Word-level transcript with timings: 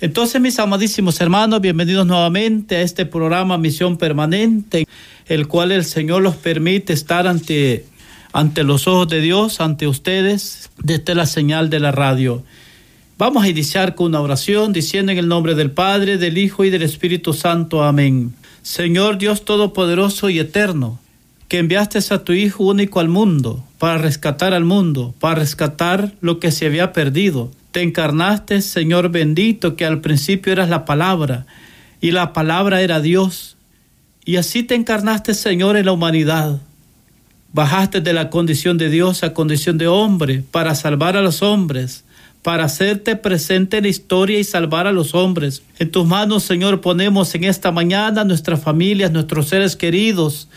entonces, 0.00 0.40
mis 0.40 0.58
amadísimos 0.58 1.20
hermanos, 1.20 1.60
bienvenidos 1.60 2.06
nuevamente 2.06 2.76
a 2.76 2.80
este 2.80 3.04
programa 3.04 3.58
Misión 3.58 3.98
Permanente, 3.98 4.88
el 5.26 5.46
cual 5.46 5.72
el 5.72 5.84
Señor 5.84 6.22
los 6.22 6.36
permite 6.36 6.94
estar 6.94 7.26
ante, 7.26 7.84
ante 8.32 8.64
los 8.64 8.86
ojos 8.86 9.08
de 9.08 9.20
Dios, 9.20 9.60
ante 9.60 9.86
ustedes, 9.86 10.70
desde 10.78 11.14
la 11.14 11.26
señal 11.26 11.68
de 11.68 11.80
la 11.80 11.92
radio. 11.92 12.42
Vamos 13.18 13.44
a 13.44 13.48
iniciar 13.50 13.94
con 13.94 14.06
una 14.06 14.22
oración 14.22 14.72
diciendo 14.72 15.12
en 15.12 15.18
el 15.18 15.28
nombre 15.28 15.54
del 15.54 15.70
Padre, 15.70 16.16
del 16.16 16.38
Hijo 16.38 16.64
y 16.64 16.70
del 16.70 16.82
Espíritu 16.82 17.34
Santo. 17.34 17.82
Amén. 17.82 18.32
Señor 18.62 19.18
Dios 19.18 19.44
Todopoderoso 19.44 20.30
y 20.30 20.38
Eterno, 20.38 20.98
que 21.48 21.58
enviaste 21.58 21.98
a 22.14 22.24
tu 22.24 22.32
Hijo 22.32 22.64
único 22.64 23.00
al 23.00 23.10
mundo, 23.10 23.62
para 23.76 23.98
rescatar 23.98 24.54
al 24.54 24.64
mundo, 24.64 25.14
para 25.20 25.34
rescatar 25.34 26.14
lo 26.22 26.40
que 26.40 26.52
se 26.52 26.64
había 26.64 26.94
perdido 26.94 27.50
te 27.70 27.82
encarnaste, 27.82 28.62
Señor 28.62 29.10
bendito, 29.10 29.76
que 29.76 29.84
al 29.84 30.00
principio 30.00 30.52
eras 30.52 30.68
la 30.68 30.84
palabra 30.84 31.46
y 32.00 32.10
la 32.10 32.32
palabra 32.32 32.82
era 32.82 33.00
Dios. 33.00 33.56
Y 34.24 34.36
así 34.36 34.62
te 34.62 34.74
encarnaste, 34.74 35.34
Señor, 35.34 35.76
en 35.76 35.86
la 35.86 35.92
humanidad. 35.92 36.60
Bajaste 37.52 38.00
de 38.00 38.12
la 38.12 38.30
condición 38.30 38.78
de 38.78 38.90
Dios 38.90 39.22
a 39.24 39.34
condición 39.34 39.78
de 39.78 39.88
hombre 39.88 40.44
para 40.50 40.74
salvar 40.74 41.16
a 41.16 41.22
los 41.22 41.42
hombres, 41.42 42.04
para 42.42 42.64
hacerte 42.64 43.16
presente 43.16 43.78
en 43.78 43.84
la 43.84 43.88
historia 43.88 44.38
y 44.38 44.44
salvar 44.44 44.86
a 44.86 44.92
los 44.92 45.14
hombres. 45.14 45.62
En 45.78 45.90
tus 45.90 46.06
manos, 46.06 46.44
Señor, 46.44 46.80
ponemos 46.80 47.34
en 47.34 47.44
esta 47.44 47.72
mañana 47.72 48.24
nuestras 48.24 48.60
familias, 48.60 49.10
nuestros 49.10 49.48
seres 49.48 49.76
queridos, 49.76 50.48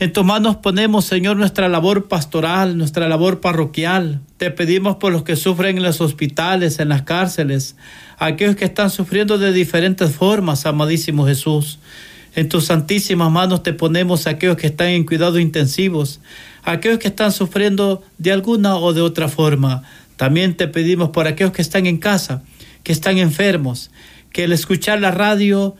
en 0.00 0.14
tus 0.14 0.24
manos 0.24 0.56
ponemos, 0.56 1.04
Señor, 1.04 1.36
nuestra 1.36 1.68
labor 1.68 2.08
pastoral, 2.08 2.78
nuestra 2.78 3.06
labor 3.06 3.40
parroquial. 3.40 4.20
Te 4.40 4.50
pedimos 4.50 4.96
por 4.96 5.12
los 5.12 5.22
que 5.22 5.36
sufren 5.36 5.76
en 5.76 5.82
los 5.82 6.00
hospitales, 6.00 6.78
en 6.78 6.88
las 6.88 7.02
cárceles, 7.02 7.76
aquellos 8.16 8.56
que 8.56 8.64
están 8.64 8.88
sufriendo 8.88 9.36
de 9.36 9.52
diferentes 9.52 10.12
formas, 10.12 10.64
amadísimo 10.64 11.26
Jesús. 11.26 11.78
En 12.34 12.48
tus 12.48 12.64
santísimas 12.64 13.30
manos 13.30 13.62
te 13.62 13.74
ponemos 13.74 14.26
aquellos 14.26 14.56
que 14.56 14.68
están 14.68 14.86
en 14.86 15.04
cuidados 15.04 15.38
intensivos, 15.40 16.20
aquellos 16.62 16.98
que 17.00 17.08
están 17.08 17.32
sufriendo 17.32 18.02
de 18.16 18.32
alguna 18.32 18.76
o 18.76 18.94
de 18.94 19.02
otra 19.02 19.28
forma. 19.28 19.82
También 20.16 20.56
te 20.56 20.68
pedimos 20.68 21.10
por 21.10 21.26
aquellos 21.26 21.52
que 21.52 21.60
están 21.60 21.84
en 21.84 21.98
casa, 21.98 22.42
que 22.82 22.92
están 22.92 23.18
enfermos, 23.18 23.90
que 24.32 24.44
al 24.44 24.54
escuchar 24.54 25.02
la 25.02 25.10
radio 25.10 25.76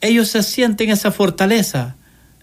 ellos 0.00 0.28
se 0.28 0.44
sienten 0.44 0.90
esa 0.90 1.10
fortaleza 1.10 1.96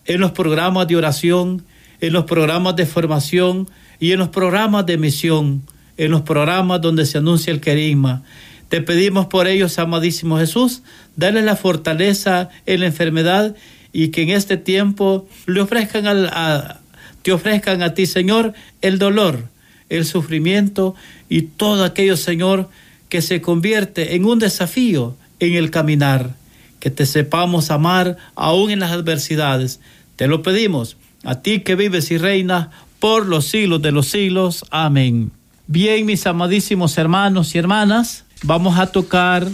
en 0.04 0.20
los 0.20 0.32
programas 0.32 0.86
de 0.90 0.98
oración, 0.98 1.64
en 2.02 2.12
los 2.12 2.26
programas 2.26 2.76
de 2.76 2.86
formación 2.86 3.70
y 4.02 4.12
en 4.12 4.20
los 4.20 4.30
programas 4.30 4.86
de 4.88 4.98
misión, 4.98 5.62
en 5.96 6.12
los 6.12 6.22
programas 6.22 6.82
donde 6.82 7.06
se 7.06 7.20
anuncia 7.20 7.54
el 7.54 7.62
querigma. 7.62 8.24
Te 8.68 8.82
pedimos 8.82 9.28
por 9.28 9.48
ellos, 9.48 9.78
amadísimo 9.78 10.40
Jesús, 10.40 10.82
dale 11.16 11.44
la 11.44 11.56
fortaleza 11.56 12.50
en 12.66 12.80
la 12.82 12.88
enfermedad 12.88 13.56
y 13.94 14.10
que 14.10 14.24
en 14.24 14.32
este 14.32 14.58
tiempo 14.58 15.28
le 15.46 15.62
ofrezcan 15.62 16.08
a, 16.08 16.80
te 17.22 17.32
ofrezcan 17.32 17.84
a 17.84 17.94
ti, 17.94 18.08
Señor, 18.08 18.54
el 18.82 18.98
dolor, 18.98 19.46
el 19.90 20.06
sufrimiento 20.06 20.96
y 21.30 21.44
todo 21.44 21.86
aquello, 21.86 22.18
Señor, 22.18 22.70
que 23.08 23.22
se 23.22 23.40
convierte 23.40 24.16
en 24.16 24.26
un 24.26 24.40
desafío 24.40 25.16
en 25.40 25.54
el 25.54 25.70
caminar 25.70 26.32
que 26.80 26.90
te 26.90 27.06
sepamos 27.06 27.70
amar 27.70 28.18
aún 28.34 28.72
en 28.72 28.80
las 28.80 28.92
adversidades. 28.92 29.80
Te 30.16 30.26
lo 30.26 30.42
pedimos, 30.42 30.98
a 31.24 31.44
ti 31.44 31.60
que 31.60 31.76
vives 31.76 32.10
y 32.10 32.18
reinas 32.18 32.70
por 33.02 33.26
los 33.26 33.46
siglos 33.48 33.82
de 33.82 33.92
los 33.92 34.08
siglos. 34.08 34.64
Amén. 34.70 35.32
Bien, 35.68 36.06
mis 36.06 36.26
amadísimos 36.28 36.98
hermanos 36.98 37.54
y 37.56 37.58
hermanas, 37.58 38.26
vamos 38.44 38.78
a 38.78 38.88
tocar 38.88 39.48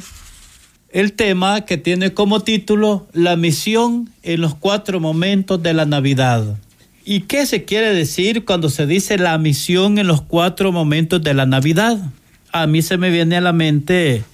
el 0.91 1.13
tema 1.13 1.61
que 1.61 1.77
tiene 1.77 2.13
como 2.13 2.41
título 2.41 3.07
La 3.13 3.37
misión 3.37 4.09
en 4.21 4.41
los 4.41 4.53
cuatro 4.53 4.99
momentos 4.99 5.63
de 5.63 5.73
la 5.73 5.85
Navidad. 5.85 6.57
¿Y 7.05 7.21
qué 7.21 7.45
se 7.45 7.63
quiere 7.63 7.93
decir 7.93 8.43
cuando 8.43 8.69
se 8.69 8.85
dice 8.85 9.17
la 9.17 9.37
misión 9.37 9.97
en 9.97 10.07
los 10.07 10.21
cuatro 10.21 10.73
momentos 10.73 11.23
de 11.23 11.33
la 11.33 11.45
Navidad? 11.45 11.97
A 12.51 12.67
mí 12.67 12.81
se 12.81 12.97
me 12.97 13.09
viene 13.09 13.37
a 13.37 13.41
la 13.41 13.53
mente 13.53 14.25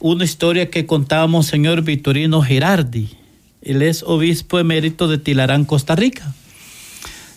una 0.00 0.24
historia 0.24 0.70
que 0.70 0.86
contaba 0.86 1.42
señor 1.42 1.82
Vitorino 1.82 2.40
Girardi. 2.40 3.10
Él 3.60 3.82
es 3.82 4.02
obispo 4.02 4.58
emérito 4.58 5.08
de 5.08 5.18
Tilarán, 5.18 5.66
Costa 5.66 5.94
Rica. 5.94 6.34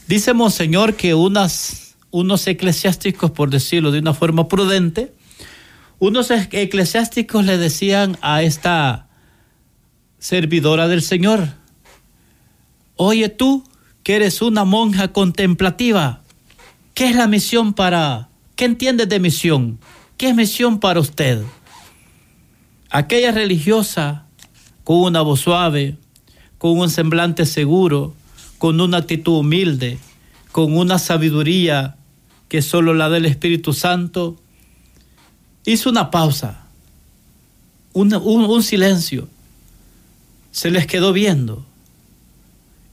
Dice 0.08 0.34
Monseñor 0.34 0.96
que 0.96 1.16
unos 1.16 2.48
eclesiásticos, 2.48 3.32
por 3.32 3.50
decirlo 3.50 3.92
de 3.92 4.00
una 4.00 4.14
forma 4.14 4.48
prudente, 4.48 5.16
unos 5.98 6.30
eclesiásticos 6.30 7.44
le 7.44 7.58
decían 7.58 8.18
a 8.22 8.44
esta 8.44 9.08
servidora 10.20 10.88
del 10.88 11.02
Señor, 11.02 11.50
oye 12.96 13.30
tú, 13.30 13.64
que 14.04 14.16
eres 14.16 14.44
una 14.44 14.64
monja 14.64 15.08
contemplativa, 15.08 16.22
¿qué 16.94 17.08
es 17.10 17.16
la 17.16 17.28
misión 17.28 17.74
para, 17.74 18.30
qué 18.56 18.66
entiendes 18.66 19.10
de 19.10 19.20
misión? 19.20 19.80
¿Qué 20.18 20.30
es 20.30 20.36
misión 20.36 20.80
para 20.80 21.00
usted? 21.00 21.42
Aquella 22.92 23.32
religiosa 23.32 24.28
con 24.84 24.98
una 24.98 25.22
voz 25.22 25.40
suave, 25.40 25.98
con 26.60 26.78
un 26.78 26.92
semblante 26.92 27.48
seguro, 27.48 28.14
con 28.66 28.82
una 28.82 28.98
actitud 28.98 29.34
humilde, 29.34 30.00
con 30.52 30.76
una 30.76 30.98
sabiduría 30.98 31.98
que 32.50 32.64
solo 32.64 32.96
la 32.96 33.12
del 33.12 33.28
Espíritu 33.28 33.74
Santo, 33.74 34.38
hizo 35.68 35.88
una 35.88 36.10
pausa, 36.10 36.66
un, 37.94 38.64
silencio, 38.64 39.30
se 40.52 40.72
les 40.72 40.88
quedó 40.88 41.14
viendo 41.14 41.64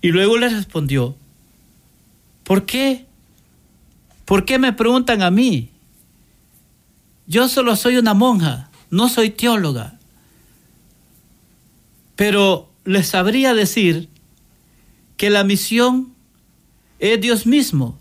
y 0.03 0.09
luego 0.09 0.37
les 0.37 0.53
respondió, 0.53 1.17
¿por 2.45 2.67
qué? 2.67 3.07
¿Por 4.27 4.45
qué 4.45 4.59
me 4.59 4.75
preguntan 4.75 5.23
a 5.23 5.31
mí? 5.31 5.71
Yo 7.27 7.49
solo 7.49 7.77
soy 7.77 7.97
una 7.97 8.13
monja 8.13 8.69
no 8.91 9.09
soy 9.09 9.31
teóloga, 9.31 9.99
pero 12.15 12.69
les 12.85 13.07
sabría 13.07 13.55
decir 13.55 14.11
que 15.23 15.31
la 15.31 15.45
misión 15.45 16.09
es 16.99 17.21
Dios 17.21 17.47
mismo, 17.47 17.97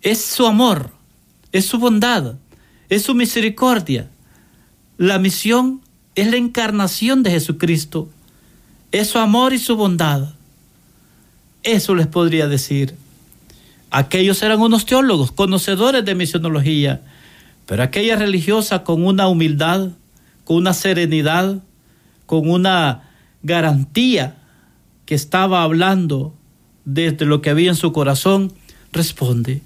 es 0.00 0.18
su 0.18 0.46
amor, 0.46 0.92
es 1.52 1.66
su 1.66 1.76
bondad, 1.76 2.36
es 2.88 3.02
su 3.02 3.14
misericordia. 3.14 4.08
La 4.96 5.18
misión 5.18 5.82
es 6.14 6.30
la 6.30 6.38
encarnación 6.38 7.22
de 7.22 7.32
Jesucristo, 7.32 8.08
es 8.92 9.08
su 9.08 9.18
amor 9.18 9.52
y 9.52 9.58
su 9.58 9.76
bondad. 9.76 10.30
Eso 11.62 11.94
les 11.94 12.06
podría 12.06 12.48
decir. 12.48 12.94
Aquellos 13.90 14.42
eran 14.42 14.62
unos 14.62 14.86
teólogos, 14.86 15.32
conocedores 15.32 16.02
de 16.02 16.14
misionología, 16.14 17.02
pero 17.66 17.82
aquella 17.82 18.16
religiosa 18.16 18.84
con 18.84 19.04
una 19.04 19.28
humildad, 19.28 19.90
con 20.44 20.56
una 20.56 20.72
serenidad, 20.72 21.58
con 22.24 22.48
una 22.48 23.10
garantía 23.42 24.38
que 25.06 25.14
estaba 25.14 25.62
hablando 25.62 26.34
desde 26.84 27.24
lo 27.24 27.42
que 27.42 27.50
había 27.50 27.70
en 27.70 27.76
su 27.76 27.92
corazón, 27.92 28.52
responde, 28.92 29.62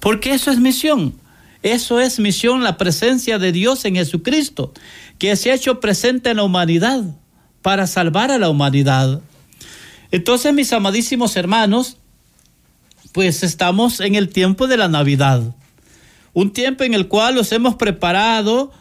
porque 0.00 0.32
eso 0.32 0.50
es 0.50 0.58
misión. 0.58 1.14
Eso 1.62 1.98
es 1.98 2.18
misión, 2.18 2.62
la 2.62 2.76
presencia 2.76 3.38
de 3.38 3.50
Dios 3.50 3.86
en 3.86 3.94
Jesucristo, 3.94 4.74
que 5.18 5.34
se 5.34 5.50
ha 5.50 5.54
hecho 5.54 5.80
presente 5.80 6.28
en 6.30 6.36
la 6.36 6.42
humanidad 6.42 7.04
para 7.62 7.86
salvar 7.86 8.30
a 8.30 8.36
la 8.36 8.50
humanidad. 8.50 9.22
Entonces, 10.10 10.52
mis 10.52 10.74
amadísimos 10.74 11.36
hermanos, 11.36 11.96
pues 13.12 13.42
estamos 13.42 14.00
en 14.00 14.14
el 14.14 14.28
tiempo 14.28 14.66
de 14.66 14.76
la 14.76 14.88
Navidad 14.88 15.54
un 16.34 16.52
tiempo 16.52 16.84
en 16.84 16.92
el 16.92 17.08
cual 17.08 17.36
los 17.36 17.52
hemos 17.52 17.76
preparado 17.76 18.72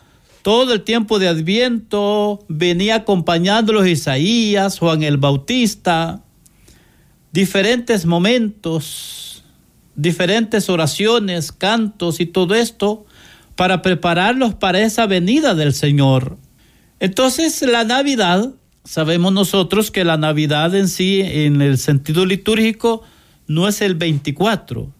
todo 0.44 0.74
el 0.74 0.84
tiempo 0.84 1.18
de 1.20 1.30
Adviento, 1.30 2.46
venía 2.50 2.96
acompañándolos 2.96 3.88
Isaías, 3.88 4.78
Juan 4.78 5.02
el 5.02 5.18
Bautista, 5.18 6.22
diferentes 7.32 8.06
momentos, 8.06 9.44
diferentes 9.96 10.70
oraciones, 10.70 11.52
cantos 11.52 12.20
y 12.20 12.26
todo 12.26 12.56
esto 12.56 13.06
para 13.56 13.82
prepararlos 13.82 14.54
para 14.54 14.82
esa 14.82 15.08
venida 15.08 15.56
del 15.56 15.74
Señor. 15.74 16.38
Entonces 17.00 17.62
la 17.62 17.86
Navidad 17.86 18.52
sabemos 18.84 19.32
nosotros 19.32 19.92
que 19.92 20.04
la 20.04 20.18
Navidad 20.18 20.76
en 20.76 20.90
sí, 20.90 21.22
en 21.22 21.62
el 21.62 21.78
sentido 21.78 22.26
litúrgico, 22.26 23.02
no 23.48 23.68
es 23.68 23.82
el 23.82 23.96
24, 23.96 24.94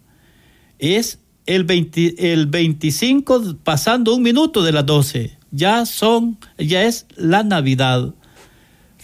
es 0.80 1.20
el, 1.46 1.64
20, 1.64 2.34
el 2.34 2.48
25 2.48 3.58
pasando 3.64 4.16
un 4.16 4.22
minuto 4.22 4.64
de 4.64 4.72
las 4.72 4.86
12. 4.86 5.38
Ya 5.52 5.86
son, 5.86 6.38
ya 6.58 6.84
es 6.84 7.06
la 7.16 7.44
Navidad. 7.44 8.14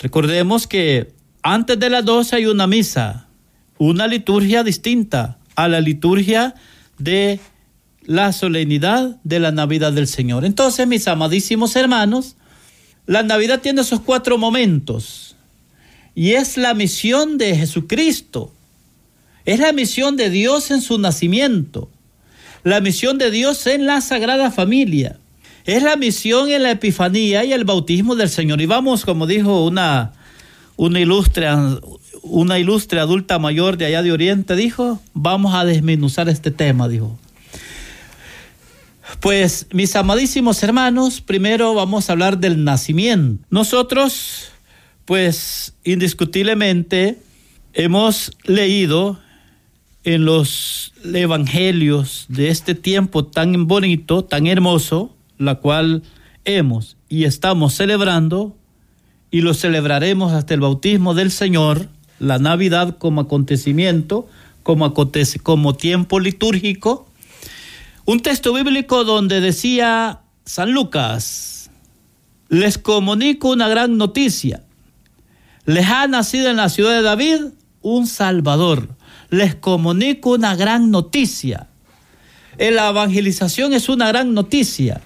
Recordemos 0.02 0.68
que 0.68 1.14
antes 1.44 1.80
de 1.80 1.90
las 1.90 2.06
12 2.06 2.36
hay 2.38 2.46
una 2.46 2.68
misa, 2.68 3.28
una 3.78 4.08
liturgia 4.08 4.64
distinta 4.64 5.38
a 5.56 5.68
la 5.68 5.82
liturgia 5.82 6.56
de 6.98 7.40
la 8.04 8.34
solemnidad 8.34 9.18
de 9.24 9.40
la 9.40 9.52
Navidad 9.52 9.94
del 9.94 10.08
Señor. 10.08 10.46
Entonces, 10.46 10.88
mis 10.88 11.08
amadísimos 11.08 11.76
hermanos, 11.76 12.36
la 13.06 13.24
Navidad 13.24 13.62
tiene 13.62 13.82
esos 13.82 14.02
cuatro 14.02 14.38
momentos 14.38 15.36
y 16.16 16.32
es 16.32 16.58
la 16.58 16.74
misión 16.74 17.38
de 17.38 17.56
Jesucristo, 17.56 18.54
es 19.46 19.60
la 19.60 19.74
misión 19.74 20.18
de 20.18 20.30
Dios 20.30 20.72
en 20.72 20.82
su 20.82 20.98
nacimiento, 20.98 21.90
la 22.64 22.82
misión 22.82 23.18
de 23.18 23.32
Dios 23.32 23.66
en 23.68 23.86
la 23.86 24.02
Sagrada 24.02 24.52
Familia, 24.52 25.20
es 25.66 25.84
la 25.84 25.96
misión 25.96 26.50
en 26.50 26.64
la 26.64 26.72
Epifanía 26.72 27.44
y 27.44 27.54
el 27.54 27.64
bautismo 27.64 28.16
del 28.16 28.30
Señor. 28.30 28.62
Y 28.62 28.66
vamos, 28.66 29.06
como 29.06 29.28
dijo 29.28 29.66
una, 29.66 30.14
una 30.78 31.00
ilustre, 31.00 31.48
una 32.24 32.58
ilustre 32.58 33.00
adulta 33.00 33.38
mayor 33.40 33.78
de 33.78 33.86
allá 33.86 34.02
de 34.02 34.12
Oriente, 34.12 34.56
dijo, 34.56 35.00
vamos 35.14 35.54
a 35.54 35.66
desmenuzar 35.66 36.28
este 36.30 36.52
tema, 36.52 36.88
dijo. 36.88 37.18
Pues 39.20 39.68
mis 39.72 39.96
amadísimos 39.96 40.62
hermanos, 40.64 41.22
primero 41.22 41.74
vamos 41.74 42.10
a 42.10 42.14
hablar 42.14 42.38
del 42.38 42.64
nacimiento. 42.64 43.44
Nosotros, 43.50 44.52
pues 45.06 45.74
indiscutiblemente, 45.84 47.20
hemos 47.74 48.32
leído 48.46 49.20
en 50.04 50.26
los 50.26 50.94
evangelios 51.04 52.26
de 52.30 52.50
este 52.50 52.76
tiempo 52.76 53.26
tan 53.26 53.68
bonito, 53.68 54.24
tan 54.24 54.48
hermoso, 54.48 55.16
la 55.38 55.56
cual 55.56 56.04
hemos 56.46 56.98
y 57.10 57.26
estamos 57.26 57.74
celebrando 57.74 58.56
y 59.32 59.42
lo 59.42 59.54
celebraremos 59.54 60.32
hasta 60.34 60.54
el 60.54 60.62
bautismo 60.62 61.14
del 61.14 61.32
Señor, 61.32 61.90
la 62.20 62.40
Navidad 62.40 62.98
como 62.98 63.22
acontecimiento, 63.22 64.28
como, 64.64 64.94
como 65.44 65.76
tiempo 65.76 66.20
litúrgico, 66.20 67.08
un 68.06 68.22
texto 68.22 68.54
bíblico 68.54 69.04
donde 69.04 69.42
decía 69.42 70.22
San 70.46 70.72
Lucas, 70.72 71.70
les 72.50 72.78
comunico 72.78 73.52
una 73.52 73.68
gran 73.68 73.98
noticia. 73.98 74.64
Les 75.66 75.86
ha 75.86 76.08
nacido 76.08 76.50
en 76.50 76.58
la 76.58 76.70
ciudad 76.70 76.96
de 76.96 77.04
David 77.04 77.42
un 77.82 78.08
Salvador. 78.08 78.90
Les 79.30 79.56
comunico 79.56 80.32
una 80.32 80.56
gran 80.56 80.92
noticia. 80.92 81.68
La 82.58 82.90
evangelización 82.90 83.74
es 83.74 83.90
una 83.90 84.08
gran 84.08 84.34
noticia. 84.34 85.02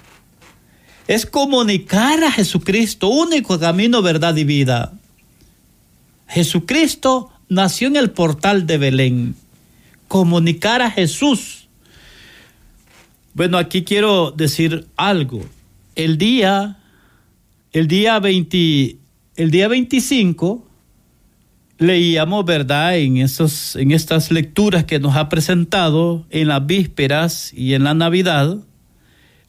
Es 1.08 1.26
comunicar 1.26 2.24
a 2.24 2.32
Jesucristo, 2.32 3.10
único 3.10 3.60
camino, 3.60 4.02
verdad 4.02 4.36
y 4.36 4.44
vida. 4.44 4.94
Jesucristo 6.28 7.32
nació 7.50 7.88
en 7.90 7.98
el 7.98 8.12
portal 8.12 8.66
de 8.66 8.78
Belén. 8.78 9.36
Comunicar 10.08 10.82
a 10.82 10.90
Jesús 10.90 11.64
bueno, 13.34 13.58
aquí 13.58 13.84
quiero 13.84 14.32
decir 14.32 14.88
algo. 14.96 15.44
El 15.96 16.20
día, 16.20 16.78
el 17.72 17.88
día 17.88 18.20
20, 18.20 18.98
el 19.38 19.52
día 19.52 19.68
25, 19.68 20.68
leíamos, 21.78 22.46
¿verdad? 22.46 22.98
En, 22.98 23.18
esos, 23.18 23.76
en 23.76 23.92
estas 23.92 24.32
lecturas 24.32 24.86
que 24.86 25.00
nos 25.00 25.16
ha 25.16 25.30
presentado 25.30 26.26
en 26.30 26.48
las 26.48 26.66
vísperas 26.66 27.54
y 27.54 27.74
en 27.74 27.84
la 27.84 27.94
Navidad, 27.94 28.58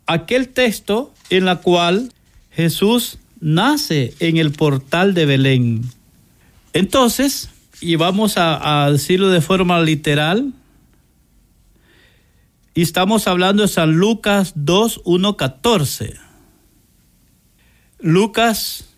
aquel 0.06 0.48
texto 0.48 1.12
en 1.30 1.44
la 1.44 1.56
cual 1.56 2.12
Jesús 2.50 3.18
nace 3.40 4.14
en 4.20 4.36
el 4.36 4.52
portal 4.52 5.14
de 5.14 5.26
Belén. 5.26 5.82
Entonces, 6.72 7.50
y 7.80 7.96
vamos 7.96 8.34
a, 8.36 8.88
decirlo 8.90 9.28
de 9.28 9.40
forma 9.40 9.80
literal, 9.80 10.52
y 12.74 12.82
estamos 12.82 13.28
hablando 13.28 13.62
de 13.62 13.68
San 13.68 13.92
Lucas 13.92 14.52
2, 14.56 15.02
1, 15.04 15.36
14. 15.36 16.14
Lucas 18.00 18.93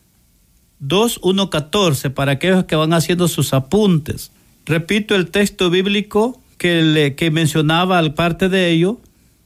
2, 0.81 1.21
1, 1.23 1.51
14, 1.51 2.11
para 2.11 2.33
aquellos 2.33 2.65
que 2.65 2.77
van 2.77 2.93
haciendo 2.93 3.29
sus 3.29 3.55
apuntes. 3.55 4.33
Repito 4.67 5.15
el 5.15 5.31
texto 5.31 5.71
bíblico 5.71 6.41
que, 6.59 6.83
le, 6.83 7.15
que 7.15 7.31
mencionaba 7.31 7.99
al 7.99 8.15
parte 8.15 8.49
de 8.49 8.71
ello. 8.71 9.01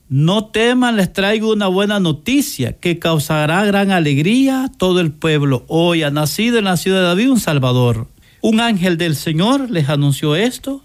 No 0.09 0.45
teman, 0.45 0.97
les 0.97 1.13
traigo 1.13 1.53
una 1.53 1.67
buena 1.67 1.99
noticia 1.99 2.73
que 2.73 2.99
causará 2.99 3.63
gran 3.63 3.91
alegría 3.91 4.65
a 4.65 4.71
todo 4.71 4.99
el 4.99 5.11
pueblo. 5.11 5.63
Hoy 5.67 6.03
ha 6.03 6.11
nacido 6.11 6.57
en 6.57 6.65
la 6.65 6.75
ciudad 6.75 6.99
de 6.99 7.05
David 7.05 7.31
un 7.31 7.39
Salvador. 7.39 8.07
Un 8.41 8.59
ángel 8.59 8.97
del 8.97 9.15
Señor 9.15 9.69
les 9.69 9.87
anunció 9.87 10.35
esto, 10.35 10.83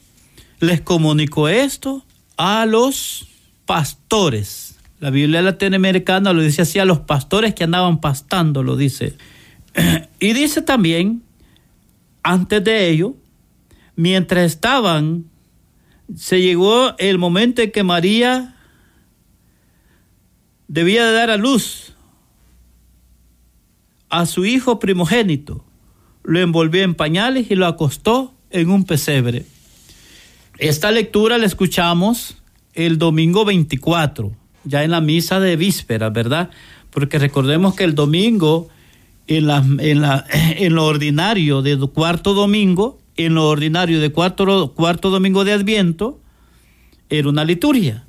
les 0.60 0.80
comunicó 0.80 1.48
esto 1.48 2.04
a 2.36 2.66
los 2.66 3.26
pastores. 3.64 4.76
La 5.00 5.10
Biblia 5.10 5.42
latinoamericana 5.42 6.32
lo 6.32 6.42
dice 6.42 6.62
así 6.62 6.78
a 6.78 6.84
los 6.84 7.00
pastores 7.00 7.54
que 7.54 7.64
andaban 7.64 8.00
pastando, 8.00 8.62
lo 8.62 8.76
dice. 8.76 9.16
Y 10.18 10.32
dice 10.32 10.62
también, 10.62 11.22
antes 12.22 12.64
de 12.64 12.88
ello, 12.88 13.14
mientras 13.94 14.44
estaban, 14.46 15.26
se 16.16 16.40
llegó 16.40 16.96
el 16.98 17.18
momento 17.18 17.62
en 17.62 17.70
que 17.70 17.84
María 17.84 18.56
debía 20.68 21.04
de 21.06 21.12
dar 21.12 21.30
a 21.30 21.36
luz 21.36 21.94
a 24.08 24.26
su 24.26 24.44
hijo 24.44 24.78
primogénito. 24.78 25.64
Lo 26.24 26.40
envolvió 26.40 26.82
en 26.82 26.94
pañales 26.94 27.50
y 27.50 27.54
lo 27.54 27.66
acostó 27.66 28.34
en 28.50 28.70
un 28.70 28.84
pesebre. 28.84 29.44
Esta 30.58 30.90
lectura 30.90 31.38
la 31.38 31.46
escuchamos 31.46 32.38
el 32.74 32.98
domingo 32.98 33.44
24, 33.44 34.32
ya 34.64 34.84
en 34.84 34.90
la 34.90 35.00
misa 35.00 35.38
de 35.40 35.56
víspera, 35.56 36.10
¿verdad? 36.10 36.50
Porque 36.90 37.18
recordemos 37.18 37.74
que 37.74 37.84
el 37.84 37.94
domingo, 37.94 38.68
en, 39.26 39.46
la, 39.46 39.64
en, 39.78 40.00
la, 40.00 40.24
en 40.32 40.74
lo 40.74 40.86
ordinario 40.86 41.62
de 41.62 41.78
cuarto 41.78 42.34
domingo, 42.34 43.00
en 43.16 43.34
lo 43.34 43.48
ordinario 43.48 44.00
de 44.00 44.10
cuarto, 44.10 44.72
cuarto 44.74 45.10
domingo 45.10 45.44
de 45.44 45.52
Adviento, 45.52 46.20
era 47.08 47.28
una 47.28 47.44
liturgia. 47.44 48.04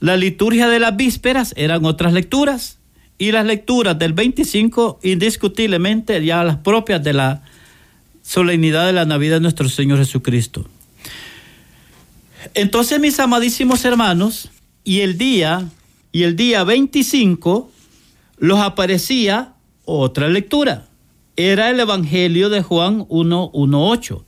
La 0.00 0.16
liturgia 0.16 0.68
de 0.68 0.80
las 0.80 0.96
vísperas 0.96 1.54
eran 1.56 1.84
otras 1.84 2.12
lecturas 2.12 2.78
y 3.18 3.30
las 3.30 3.46
lecturas 3.46 3.98
del 3.98 4.14
25 4.14 4.98
indiscutiblemente 5.02 6.24
ya 6.24 6.42
las 6.42 6.56
propias 6.56 7.04
de 7.04 7.12
la 7.12 7.42
solemnidad 8.22 8.86
de 8.86 8.92
la 8.92 9.04
Navidad 9.04 9.36
de 9.36 9.42
nuestro 9.42 9.68
Señor 9.68 9.98
Jesucristo. 9.98 10.66
Entonces, 12.54 12.98
mis 12.98 13.20
amadísimos 13.20 13.84
hermanos, 13.84 14.50
y 14.84 15.00
el 15.00 15.16
día, 15.16 15.68
y 16.10 16.24
el 16.24 16.34
día 16.34 16.64
25, 16.64 17.70
los 18.38 18.58
aparecía 18.58 19.52
otra 19.84 20.28
lectura. 20.28 20.88
Era 21.36 21.70
el 21.70 21.80
Evangelio 21.80 22.50
de 22.50 22.62
Juan 22.62 23.00
1.1.8. 23.08 24.24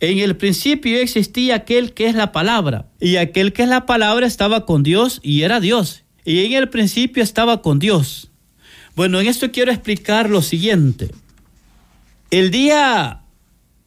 En 0.00 0.18
el 0.18 0.36
principio 0.36 0.98
existía 0.98 1.56
aquel 1.56 1.92
que 1.92 2.06
es 2.06 2.14
la 2.14 2.30
palabra, 2.30 2.88
y 3.00 3.16
aquel 3.16 3.52
que 3.52 3.64
es 3.64 3.68
la 3.68 3.84
palabra 3.84 4.26
estaba 4.26 4.64
con 4.64 4.82
Dios 4.82 5.20
y 5.22 5.42
era 5.42 5.60
Dios. 5.60 6.04
Y 6.24 6.44
en 6.44 6.52
el 6.52 6.68
principio 6.68 7.22
estaba 7.22 7.62
con 7.62 7.78
Dios. 7.78 8.30
Bueno, 8.94 9.20
en 9.20 9.26
esto 9.26 9.50
quiero 9.50 9.72
explicar 9.72 10.30
lo 10.30 10.42
siguiente. 10.42 11.10
El 12.30 12.50
día 12.50 13.22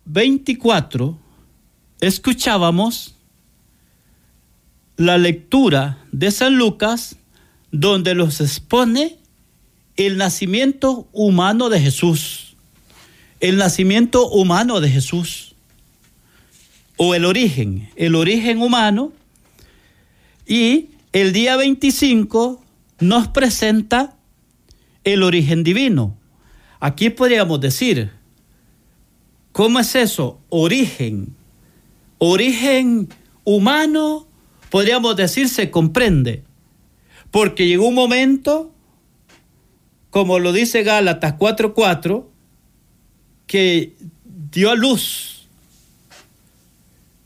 24 0.06 1.18
escuchábamos 2.02 3.16
la 4.98 5.18
lectura 5.18 6.00
de 6.12 6.32
San 6.32 6.58
Lucas 6.58 7.18
donde 7.72 8.16
los 8.16 8.42
expone 8.42 9.21
el 9.98 10.18
nacimiento 10.18 11.08
humano 11.12 11.70
de 11.70 11.80
Jesús, 11.80 12.56
el 13.40 13.58
nacimiento 13.58 14.28
humano 14.30 14.80
de 14.80 14.90
Jesús, 14.90 15.56
o 16.98 17.16
el 17.16 17.26
origen, 17.26 17.90
el 17.96 18.16
origen 18.16 18.62
humano, 18.62 19.12
y 20.46 20.90
el 21.14 21.34
día 21.34 21.56
25 21.56 22.64
nos 23.00 23.28
presenta 23.30 24.16
el 25.04 25.24
origen 25.24 25.64
divino. 25.64 26.18
Aquí 26.80 27.10
podríamos 27.10 27.60
decir, 27.62 28.12
¿cómo 29.52 29.80
es 29.80 29.96
eso? 29.96 30.40
Origen, 30.50 31.36
origen 32.20 33.10
humano 33.44 34.28
podríamos 34.72 35.16
decir, 35.16 35.50
se 35.50 35.70
comprende. 35.70 36.44
Porque 37.30 37.68
llegó 37.68 37.88
un 37.88 37.94
momento, 37.94 38.71
como 40.12 40.40
lo 40.40 40.52
dice 40.52 40.84
Gálatas 40.84 41.34
4:4, 41.40 42.30
que 43.48 43.96
dio 44.52 44.70
a 44.70 44.76
luz. 44.76 45.48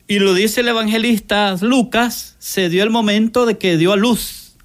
Y 0.07 0.19
lo 0.19 0.35
dice 0.35 0.61
el 0.61 0.67
evangelista 0.67 1.55
Lucas, 1.61 2.35
se 2.37 2.69
dio 2.69 2.83
el 2.83 2.91
momento 2.91 3.47
de 3.47 3.57
que 3.57 3.77
dio 3.77 3.91
a 3.91 3.97
luz. 3.97 4.55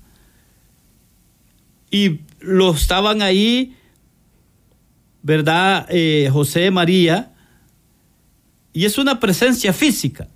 Y 1.91 2.21
lo 2.41 2.73
estaban 2.73 3.23
ahí, 3.23 3.75
¿verdad? 5.23 5.87
Eh, 5.89 6.29
José 6.31 6.71
María. 6.71 7.33
Y 8.75 8.85
es 8.85 8.99
una 8.99 9.19
presencia 9.19 9.73
física. 9.73 10.29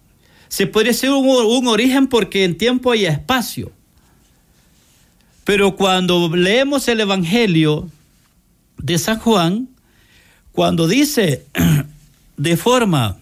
Se 0.49 0.67
puede 0.67 0.95
ser 0.95 1.11
un, 1.11 1.27
un 1.27 1.69
origen 1.69 2.07
porque 2.07 2.45
en 2.45 2.57
tiempo 2.57 2.95
y 2.95 3.05
espacio. 3.05 3.73
Pero 5.45 5.77
cuando 5.77 6.35
leemos 6.35 6.89
el 6.89 7.01
Evangelio 7.01 7.91
de 8.79 8.99
San 8.99 9.19
Juan, 9.19 9.69
cuando 10.53 10.89
dice 10.89 11.45
de 12.37 12.57
forma, 12.57 13.19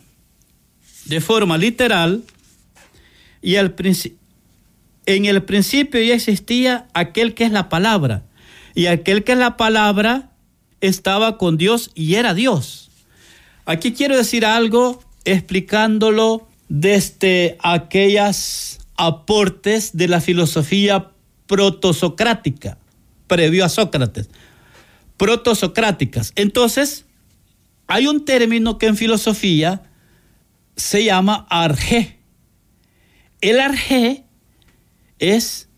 de 1.07 1.21
forma 1.21 1.59
literal, 1.59 2.23
y 3.43 3.57
al 3.57 3.75
en 5.05 5.25
el 5.25 5.43
principio 5.43 6.00
ya 6.00 6.14
existía 6.14 6.87
aquel 6.95 7.35
que 7.35 7.45
es 7.45 7.50
la 7.50 7.69
palabra, 7.69 8.23
y 8.75 8.87
aquel 8.87 9.25
que 9.25 9.33
es 9.33 9.38
la 9.38 9.57
palabra 9.57 10.31
estaba 10.81 11.38
con 11.38 11.57
Dios 11.57 11.91
y 11.95 12.14
era 12.14 12.35
Dios. 12.35 12.91
Aquí 13.67 13.93
quiero 13.93 14.17
decir 14.17 14.45
algo 14.45 15.02
explicándolo 15.25 16.49
desde 16.69 17.57
aquellas 17.62 18.81
aportes 18.97 19.97
de 19.97 20.09
la 20.09 20.21
filosofía 20.21 21.12
protosocrática, 21.52 22.78
previo 23.26 23.62
a 23.62 23.68
Sócrates, 23.68 24.30
protosocráticas. 25.18 26.32
Entonces, 26.35 27.04
hay 27.87 28.06
un 28.06 28.25
término 28.25 28.78
que 28.78 28.87
en 28.87 28.97
filosofía 28.97 29.82
se 30.76 31.04
llama 31.04 31.47
arjé. 31.50 32.21
El 33.42 33.61
arjé 33.61 34.25
es 35.18 35.68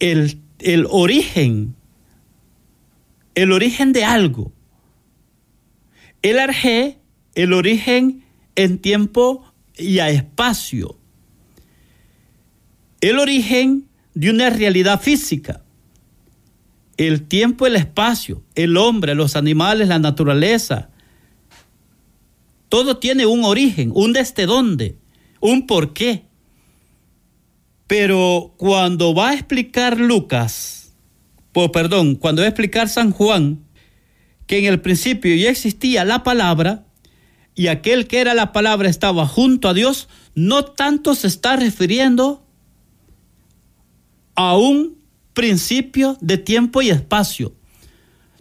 el, 0.00 0.40
el 0.58 0.88
origen, 0.90 1.76
el 3.36 3.52
origen 3.52 3.92
de 3.92 4.04
algo. 4.04 4.52
El 6.22 6.40
arjé, 6.40 6.98
el 7.36 7.52
origen 7.52 8.24
en 8.56 8.80
tiempo 8.80 9.44
y 9.76 10.00
a 10.00 10.10
espacio. 10.10 10.98
El 13.00 13.20
origen 13.20 13.86
de 14.14 14.30
una 14.30 14.50
realidad 14.50 15.00
física. 15.00 15.62
El 16.96 17.22
tiempo, 17.22 17.66
el 17.66 17.76
espacio, 17.76 18.42
el 18.54 18.76
hombre, 18.76 19.14
los 19.14 19.36
animales, 19.36 19.88
la 19.88 19.98
naturaleza. 19.98 20.90
Todo 22.68 22.98
tiene 22.98 23.26
un 23.26 23.44
origen, 23.44 23.90
un 23.94 24.12
desde 24.12 24.46
dónde, 24.46 24.96
un 25.40 25.66
por 25.66 25.92
qué. 25.92 26.24
Pero 27.86 28.54
cuando 28.56 29.14
va 29.14 29.30
a 29.30 29.34
explicar 29.34 29.98
Lucas, 29.98 30.92
perdón, 31.72 32.14
cuando 32.14 32.42
va 32.42 32.46
a 32.46 32.50
explicar 32.50 32.88
San 32.88 33.10
Juan, 33.10 33.64
que 34.46 34.58
en 34.58 34.66
el 34.66 34.80
principio 34.80 35.34
ya 35.34 35.50
existía 35.50 36.04
la 36.04 36.22
palabra 36.22 36.86
y 37.54 37.68
aquel 37.68 38.06
que 38.06 38.20
era 38.20 38.34
la 38.34 38.52
palabra 38.52 38.88
estaba 38.88 39.26
junto 39.26 39.68
a 39.68 39.74
Dios, 39.74 40.08
no 40.34 40.64
tanto 40.64 41.14
se 41.14 41.26
está 41.26 41.56
refiriendo 41.56 42.46
a 44.34 44.56
un 44.56 44.98
principio 45.34 46.16
de 46.20 46.38
tiempo 46.38 46.82
y 46.82 46.90
espacio. 46.90 47.54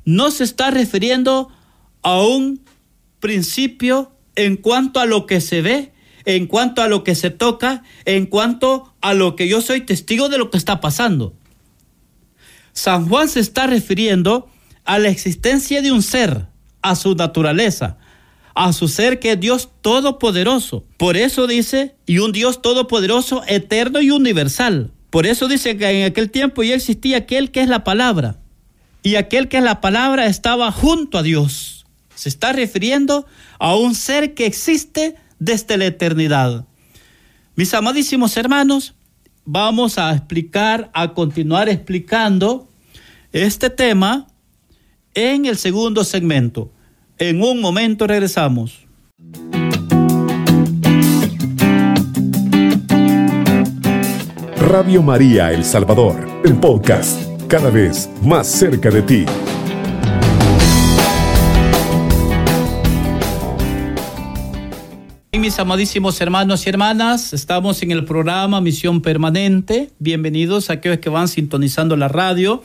No 0.06 0.32
se 0.32 0.44
está 0.44 0.72
refiriendo 0.72 1.50
a 2.02 2.22
un 2.22 2.62
principio 3.20 4.12
en 4.36 4.58
cuanto 4.58 5.00
a 5.00 5.06
lo 5.06 5.26
que 5.26 5.42
se 5.42 5.62
ve, 5.62 5.94
en 6.26 6.48
cuanto 6.48 6.82
a 6.82 6.88
lo 6.88 7.04
que 7.04 7.16
se 7.16 7.30
toca, 7.30 7.84
en 8.06 8.26
cuanto 8.26 8.94
a 9.02 9.14
lo 9.14 9.36
que 9.36 9.48
yo 9.48 9.62
soy 9.62 9.82
testigo 9.82 10.30
de 10.30 10.38
lo 10.38 10.50
que 10.50 10.58
está 10.58 10.82
pasando. 10.82 11.34
San 12.74 13.08
Juan 13.08 13.28
se 13.28 13.40
está 13.40 13.68
refiriendo 13.68 14.50
a 14.86 15.00
la 15.00 15.10
existencia 15.10 15.82
de 15.82 15.92
un 15.92 16.02
ser, 16.02 16.48
a 16.82 16.96
su 16.96 17.16
naturaleza, 17.16 17.98
a 18.56 18.74
su 18.74 18.88
ser 18.88 19.20
que 19.20 19.34
es 19.34 19.40
Dios 19.40 19.70
todopoderoso. 19.82 20.86
Por 20.98 21.18
eso 21.18 21.48
dice, 21.48 21.96
y 22.06 22.20
un 22.20 22.32
Dios 22.32 22.62
todopoderoso, 22.62 23.44
eterno 23.48 24.02
y 24.02 24.12
universal. 24.12 24.92
Por 25.10 25.26
eso 25.26 25.48
dice 25.48 25.78
que 25.78 25.90
en 25.90 26.06
aquel 26.06 26.30
tiempo 26.30 26.64
ya 26.64 26.76
existía 26.76 27.18
aquel 27.18 27.52
que 27.52 27.62
es 27.62 27.70
la 27.70 27.84
palabra. 27.84 28.38
Y 29.02 29.16
aquel 29.16 29.48
que 29.48 29.58
es 29.58 29.64
la 29.64 29.82
palabra 29.82 30.26
estaba 30.26 30.72
junto 30.72 31.18
a 31.18 31.24
Dios. 31.24 31.86
Se 32.16 32.30
está 32.30 32.52
refiriendo 32.52 33.26
a 33.60 33.76
un 33.76 33.96
ser 33.96 34.34
que 34.34 34.46
existe 34.46 35.16
desde 35.40 35.78
la 35.78 35.86
eternidad. 35.86 36.66
Mis 37.56 37.74
amadísimos 37.74 38.36
hermanos, 38.38 38.94
vamos 39.46 39.98
a 39.98 40.14
explicar, 40.14 40.92
a 40.94 41.14
continuar 41.14 41.70
explicando 41.70 42.70
este 43.32 43.70
tema 43.70 44.28
en 45.14 45.46
el 45.46 45.58
segundo 45.58 46.04
segmento. 46.04 46.72
En 47.18 47.42
un 47.42 47.62
momento 47.62 48.06
regresamos. 48.06 48.89
Radio 54.70 55.02
María 55.02 55.52
El 55.52 55.66
Salvador, 55.66 56.28
el 56.46 56.54
podcast, 56.54 57.24
cada 57.48 57.72
vez 57.72 58.08
más 58.22 58.46
cerca 58.46 58.92
de 58.92 59.02
ti. 59.02 59.26
Mis 65.36 65.58
amadísimos 65.58 66.22
hermanos 66.22 66.68
y 66.68 66.70
hermanas, 66.70 67.34
estamos 67.34 67.82
en 67.82 67.90
el 67.90 68.06
programa 68.06 68.62
Misión 68.62 69.02
Permanente. 69.02 69.90
Bienvenidos 69.98 70.70
a 70.70 70.74
aquellos 70.74 71.00
que 71.00 71.10
van 71.10 71.30
sintonizando 71.30 71.98
la 71.98 72.08
radio 72.08 72.62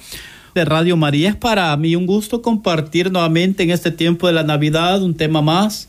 de 0.55 0.67
Radio 0.67 0.99
María. 0.99 1.31
Es 1.31 1.37
para 1.37 1.75
mí 1.79 1.97
un 1.97 2.05
gusto 2.05 2.43
compartir 2.43 3.11
nuevamente 3.11 3.63
en 3.63 3.71
este 3.71 3.91
tiempo 3.91 4.27
de 4.27 4.35
la 4.35 4.43
Navidad 4.43 5.03
un 5.03 5.17
tema 5.17 5.41
más 5.41 5.89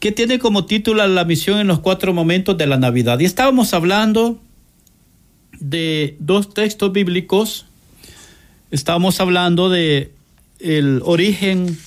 que 0.00 0.10
tiene 0.10 0.38
como 0.38 0.64
título 0.64 1.06
la 1.06 1.24
misión 1.26 1.58
en 1.58 1.66
los 1.66 1.80
cuatro 1.80 2.14
momentos 2.14 2.56
de 2.56 2.66
la 2.66 2.78
Navidad. 2.78 3.20
Y 3.20 3.26
estábamos 3.26 3.74
hablando 3.74 4.40
de 5.62 6.16
dos 6.18 6.52
textos 6.52 6.92
bíblicos. 6.92 7.66
Estamos 8.72 9.20
hablando 9.20 9.70
de 9.70 10.12
el 10.58 11.00
origen 11.04 11.78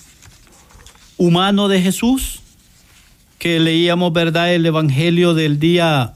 humano 1.17 1.67
de 1.67 1.81
Jesús, 1.81 2.39
que 3.37 3.59
leíamos, 3.59 4.13
¿verdad?, 4.13 4.53
el 4.53 4.65
Evangelio 4.65 5.33
del 5.33 5.59
día 5.59 6.13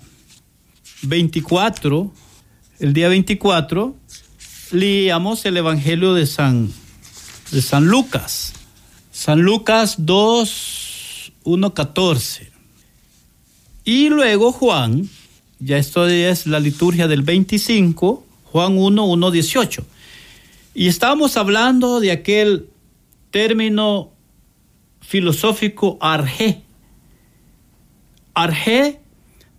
24, 1.02 2.14
el 2.80 2.94
día 2.94 3.10
24, 3.10 3.96
leíamos 4.72 5.46
el 5.46 5.58
Evangelio 5.58 6.14
de 6.14 6.28
San, 6.28 6.72
de 7.52 7.62
San 7.62 7.88
Lucas, 7.88 8.54
San 9.12 9.42
Lucas 9.42 9.96
2, 10.00 11.34
1, 11.44 11.74
14. 11.74 12.52
Y 13.84 14.10
luego 14.10 14.52
Juan, 14.54 15.10
ya 15.60 15.78
esto 15.78 16.08
es 16.08 16.48
la 16.48 16.60
liturgia 16.60 17.08
del 17.08 17.22
25, 17.22 18.26
Juan 18.46 18.78
1, 18.78 19.06
1, 19.06 19.32
18. 19.32 19.86
Y 20.74 20.88
estábamos 20.88 21.36
hablando 21.38 22.00
de 22.00 22.12
aquel 22.12 22.70
término 23.32 24.12
filosófico 25.02 25.98
arjé. 26.02 26.62
Arjé 28.34 29.00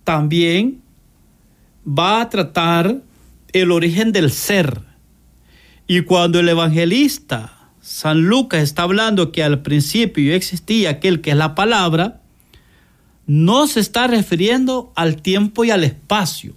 también 0.03 0.81
va 1.87 2.21
a 2.21 2.29
tratar 2.29 3.01
el 3.53 3.71
origen 3.71 4.11
del 4.11 4.31
ser. 4.31 4.81
Y 5.87 6.01
cuando 6.01 6.39
el 6.39 6.49
evangelista 6.49 7.61
San 7.81 8.21
Lucas 8.21 8.61
está 8.61 8.83
hablando 8.83 9.31
que 9.31 9.43
al 9.43 9.61
principio 9.61 10.33
existía 10.35 10.91
aquel 10.91 11.21
que 11.21 11.31
es 11.31 11.37
la 11.37 11.55
palabra, 11.55 12.20
no 13.31 13.65
se 13.65 13.79
está 13.79 14.07
refiriendo 14.07 14.91
al 14.93 15.21
tiempo 15.21 15.63
y 15.63 15.71
al 15.71 15.85
espacio. 15.85 16.53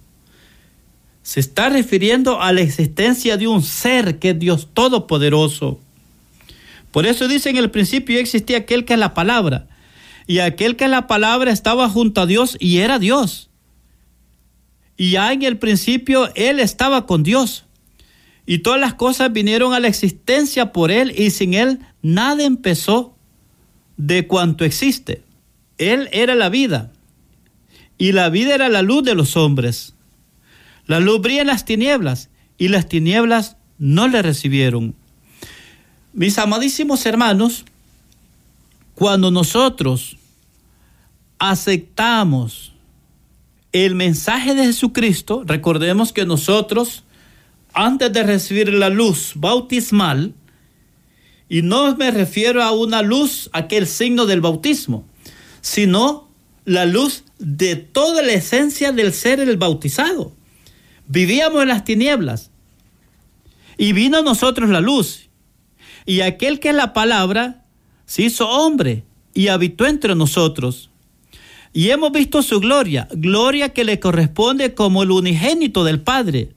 Se 1.23 1.39
está 1.39 1.69
refiriendo 1.69 2.41
a 2.41 2.51
la 2.51 2.59
existencia 2.59 3.37
de 3.37 3.47
un 3.47 3.63
ser 3.63 4.19
que 4.19 4.31
es 4.31 4.39
Dios 4.39 4.67
Todopoderoso. 4.73 5.79
Por 6.91 7.05
eso 7.05 7.29
dice 7.29 7.49
en 7.49 7.55
el 7.55 7.71
principio 7.71 8.19
existía 8.19 8.57
aquel 8.57 8.83
que 8.83 8.91
es 8.91 8.99
la 8.99 9.13
palabra. 9.13 9.69
Y 10.27 10.39
aquel 10.39 10.75
que 10.75 10.83
es 10.83 10.89
la 10.89 11.07
palabra 11.07 11.49
estaba 11.49 11.87
junto 11.87 12.19
a 12.19 12.25
Dios 12.25 12.57
y 12.59 12.79
era 12.79 12.99
Dios. 12.99 13.49
Y 14.97 15.11
ya 15.11 15.31
en 15.31 15.43
el 15.43 15.57
principio 15.57 16.29
Él 16.35 16.59
estaba 16.59 17.05
con 17.05 17.23
Dios. 17.23 17.63
Y 18.45 18.57
todas 18.57 18.81
las 18.81 18.95
cosas 18.95 19.31
vinieron 19.31 19.73
a 19.73 19.79
la 19.79 19.87
existencia 19.87 20.73
por 20.73 20.91
Él 20.91 21.17
y 21.17 21.29
sin 21.29 21.53
Él 21.53 21.79
nada 22.01 22.43
empezó 22.43 23.15
de 23.95 24.27
cuanto 24.27 24.65
existe. 24.65 25.24
Él 25.77 26.09
era 26.11 26.35
la 26.35 26.49
vida 26.49 26.91
y 27.97 28.11
la 28.11 28.29
vida 28.29 28.55
era 28.55 28.69
la 28.69 28.81
luz 28.81 29.03
de 29.03 29.15
los 29.15 29.35
hombres. 29.37 29.93
La 30.85 30.99
luz 30.99 31.21
brilla 31.21 31.41
en 31.41 31.47
las 31.47 31.65
tinieblas 31.65 32.29
y 32.57 32.67
las 32.67 32.87
tinieblas 32.87 33.57
no 33.77 34.07
le 34.07 34.21
recibieron. 34.21 34.95
Mis 36.13 36.37
amadísimos 36.37 37.05
hermanos, 37.05 37.65
cuando 38.93 39.31
nosotros 39.31 40.17
aceptamos 41.39 42.73
el 43.73 43.95
mensaje 43.95 44.55
de 44.55 44.63
Jesucristo, 44.65 45.43
recordemos 45.45 46.13
que 46.13 46.25
nosotros, 46.25 47.03
antes 47.73 48.13
de 48.13 48.23
recibir 48.23 48.73
la 48.73 48.89
luz 48.89 49.33
bautismal, 49.35 50.33
y 51.49 51.61
no 51.61 51.95
me 51.97 52.09
refiero 52.11 52.63
a 52.63 52.71
una 52.71 53.01
luz, 53.01 53.49
aquel 53.51 53.85
signo 53.85 54.25
del 54.25 54.39
bautismo, 54.39 55.05
sino 55.65 56.29
la 56.63 56.85
luz 56.85 57.23
de 57.39 57.75
toda 57.75 58.21
la 58.21 58.33
esencia 58.33 58.91
del 58.91 59.11
ser 59.13 59.39
el 59.39 59.57
bautizado. 59.57 60.31
Vivíamos 61.07 61.63
en 61.63 61.69
las 61.69 61.83
tinieblas 61.83 62.51
y 63.75 63.91
vino 63.93 64.19
a 64.19 64.21
nosotros 64.21 64.69
la 64.69 64.79
luz. 64.79 65.27
Y 66.05 66.21
aquel 66.21 66.59
que 66.59 66.69
es 66.69 66.75
la 66.75 66.93
palabra 66.93 67.65
se 68.05 68.21
hizo 68.21 68.47
hombre 68.47 69.05
y 69.33 69.47
habitó 69.47 69.87
entre 69.87 70.13
nosotros. 70.13 70.91
Y 71.73 71.89
hemos 71.89 72.11
visto 72.11 72.43
su 72.43 72.59
gloria, 72.59 73.07
gloria 73.11 73.69
que 73.69 73.85
le 73.85 73.99
corresponde 73.99 74.75
como 74.75 75.01
el 75.01 75.09
unigénito 75.09 75.83
del 75.83 75.99
Padre, 75.99 76.51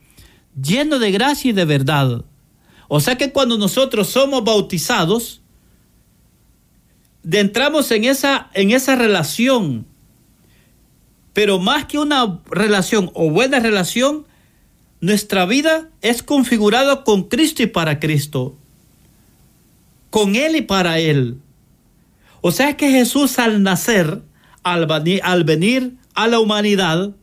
lleno 0.63 0.99
de 0.99 1.13
gracia 1.13 1.49
y 1.49 1.55
de 1.55 1.65
verdad. 1.65 2.27
O 2.89 3.01
sea 3.01 3.17
que 3.17 3.33
cuando 3.33 3.57
nosotros 3.57 4.11
somos 4.11 4.45
bautizados, 4.45 5.41
entramos 7.31 7.91
en 7.91 8.05
esa, 8.05 8.51
en 8.55 8.71
esa 8.71 8.97
relación. 8.97 9.87
Pero 11.35 11.59
más 11.59 11.85
que 11.85 11.99
una 11.99 12.41
relación 12.51 13.11
o 13.15 13.31
buena 13.31 13.61
relación, 13.61 14.27
nuestra 15.01 15.47
vida 15.47 15.89
es 16.01 16.23
configurada 16.23 17.05
con 17.05 17.25
Cristo 17.25 17.63
y 17.63 17.67
para 17.67 18.01
Cristo. 18.01 18.57
Con 20.11 20.37
Él 20.37 20.57
y 20.57 20.63
para 20.63 20.99
Él. 20.99 21.39
O 22.41 22.51
sea 22.51 22.77
que 22.77 22.91
Jesús 22.91 23.39
al 23.39 23.63
nacer, 23.63 24.23
al, 24.63 24.89
al 25.23 25.45
venir 25.45 25.93
a 26.15 26.29
la 26.29 26.41
humanidad, 26.41 27.15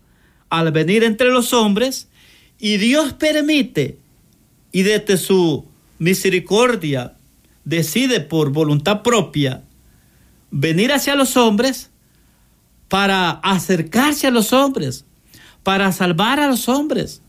al 0.50 0.72
venir 0.72 1.04
entre 1.04 1.30
los 1.30 1.52
hombres, 1.52 2.08
y 2.60 2.78
Dios 2.78 3.14
permite 3.14 3.98
y 4.72 4.84
desde 4.84 5.18
su 5.18 5.66
misericordia 6.00 7.16
decide 7.64 8.22
por 8.22 8.52
voluntad 8.52 9.02
propia 9.02 9.65
venir 10.58 10.94
hacia 10.94 11.16
los 11.16 11.36
hombres 11.36 11.90
para 12.88 13.30
acercarse 13.30 14.26
a 14.26 14.32
los 14.32 14.54
hombres, 14.54 15.04
para 15.64 15.92
salvar 15.92 16.40
a 16.40 16.48
los 16.48 16.70
hombres. 16.70 17.22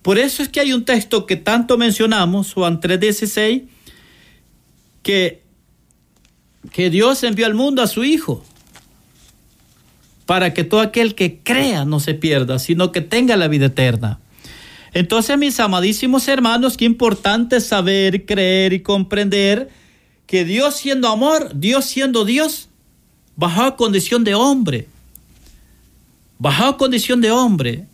Por 0.00 0.18
eso 0.18 0.42
es 0.42 0.48
que 0.48 0.60
hay 0.60 0.72
un 0.72 0.86
texto 0.86 1.26
que 1.26 1.36
tanto 1.36 1.76
mencionamos, 1.76 2.54
Juan 2.54 2.80
3:16, 2.80 3.64
que, 5.02 5.42
que 6.72 6.88
Dios 6.88 7.22
envió 7.22 7.44
al 7.44 7.54
mundo 7.54 7.82
a 7.82 7.86
su 7.86 8.02
Hijo 8.02 8.42
para 10.24 10.54
que 10.54 10.64
todo 10.64 10.80
aquel 10.80 11.14
que 11.14 11.40
crea 11.40 11.84
no 11.84 12.00
se 12.00 12.14
pierda, 12.14 12.58
sino 12.58 12.92
que 12.92 13.02
tenga 13.02 13.36
la 13.36 13.48
vida 13.48 13.66
eterna. 13.66 14.20
Entonces, 14.94 15.36
mis 15.36 15.60
amadísimos 15.60 16.26
hermanos, 16.28 16.78
qué 16.78 16.86
importante 16.86 17.60
saber, 17.60 18.24
creer 18.24 18.72
y 18.72 18.80
comprender 18.80 19.68
que 20.28 20.44
Dios 20.44 20.76
siendo 20.76 21.08
amor, 21.08 21.52
Dios 21.54 21.86
siendo 21.86 22.26
Dios, 22.26 22.68
bajó 23.34 23.62
a 23.62 23.76
condición 23.76 24.24
de 24.24 24.34
hombre. 24.34 24.86
Bajó 26.38 26.64
a 26.66 26.76
condición 26.76 27.22
de 27.22 27.32
hombre 27.32 27.86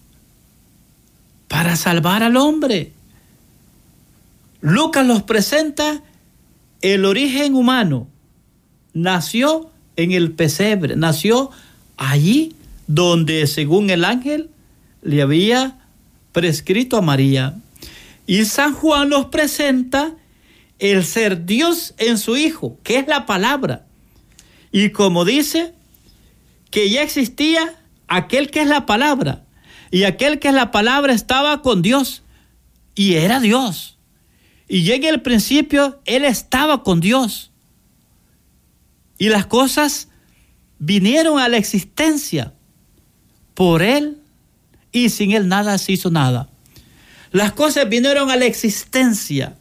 para 1.46 1.76
salvar 1.76 2.24
al 2.24 2.36
hombre. 2.36 2.92
Lucas 4.60 5.06
los 5.06 5.22
presenta 5.22 6.02
el 6.82 7.04
origen 7.04 7.54
humano. 7.54 8.08
Nació 8.92 9.70
en 9.94 10.10
el 10.10 10.32
pesebre, 10.32 10.96
nació 10.96 11.52
allí 11.96 12.56
donde 12.88 13.46
según 13.46 13.90
el 13.90 14.04
ángel 14.04 14.50
le 15.02 15.22
había 15.22 15.78
prescrito 16.32 16.96
a 16.96 17.00
María. 17.00 17.54
Y 18.26 18.44
San 18.44 18.74
Juan 18.74 19.08
los 19.08 19.26
presenta 19.26 20.14
el 20.78 21.04
ser 21.04 21.46
Dios 21.46 21.94
en 21.98 22.18
su 22.18 22.36
Hijo, 22.36 22.78
que 22.82 22.98
es 22.98 23.06
la 23.06 23.26
palabra. 23.26 23.86
Y 24.72 24.90
como 24.90 25.24
dice, 25.24 25.74
que 26.74 26.90
ya 26.90 27.02
existía 27.02 27.76
aquel 28.08 28.50
que 28.50 28.60
es 28.60 28.66
la 28.66 28.84
palabra. 28.84 29.44
Y 29.92 30.02
aquel 30.02 30.40
que 30.40 30.48
es 30.48 30.54
la 30.54 30.72
palabra 30.72 31.12
estaba 31.12 31.62
con 31.62 31.82
Dios. 31.82 32.24
Y 32.96 33.14
era 33.14 33.38
Dios. 33.38 33.96
Y 34.68 34.90
en 34.90 35.04
el 35.04 35.22
principio 35.22 36.00
Él 36.04 36.24
estaba 36.24 36.82
con 36.82 36.98
Dios. 36.98 37.52
Y 39.18 39.28
las 39.28 39.46
cosas 39.46 40.08
vinieron 40.80 41.38
a 41.38 41.48
la 41.48 41.58
existencia 41.58 42.52
por 43.54 43.82
Él 43.82 44.18
y 44.90 45.10
sin 45.10 45.30
Él 45.30 45.46
nada 45.46 45.78
se 45.78 45.92
hizo 45.92 46.10
nada. 46.10 46.48
Las 47.30 47.52
cosas 47.52 47.88
vinieron 47.88 48.30
a 48.30 48.36
la 48.36 48.46
existencia. 48.46 49.56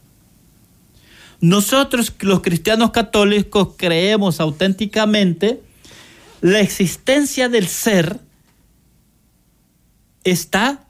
Nosotros 1.44 2.10
los 2.20 2.40
cristianos 2.40 2.90
católicos 2.90 3.74
creemos 3.76 4.40
auténticamente 4.40 5.60
la 6.40 6.60
existencia 6.60 7.50
del 7.50 7.68
ser 7.68 8.18
está 10.24 10.86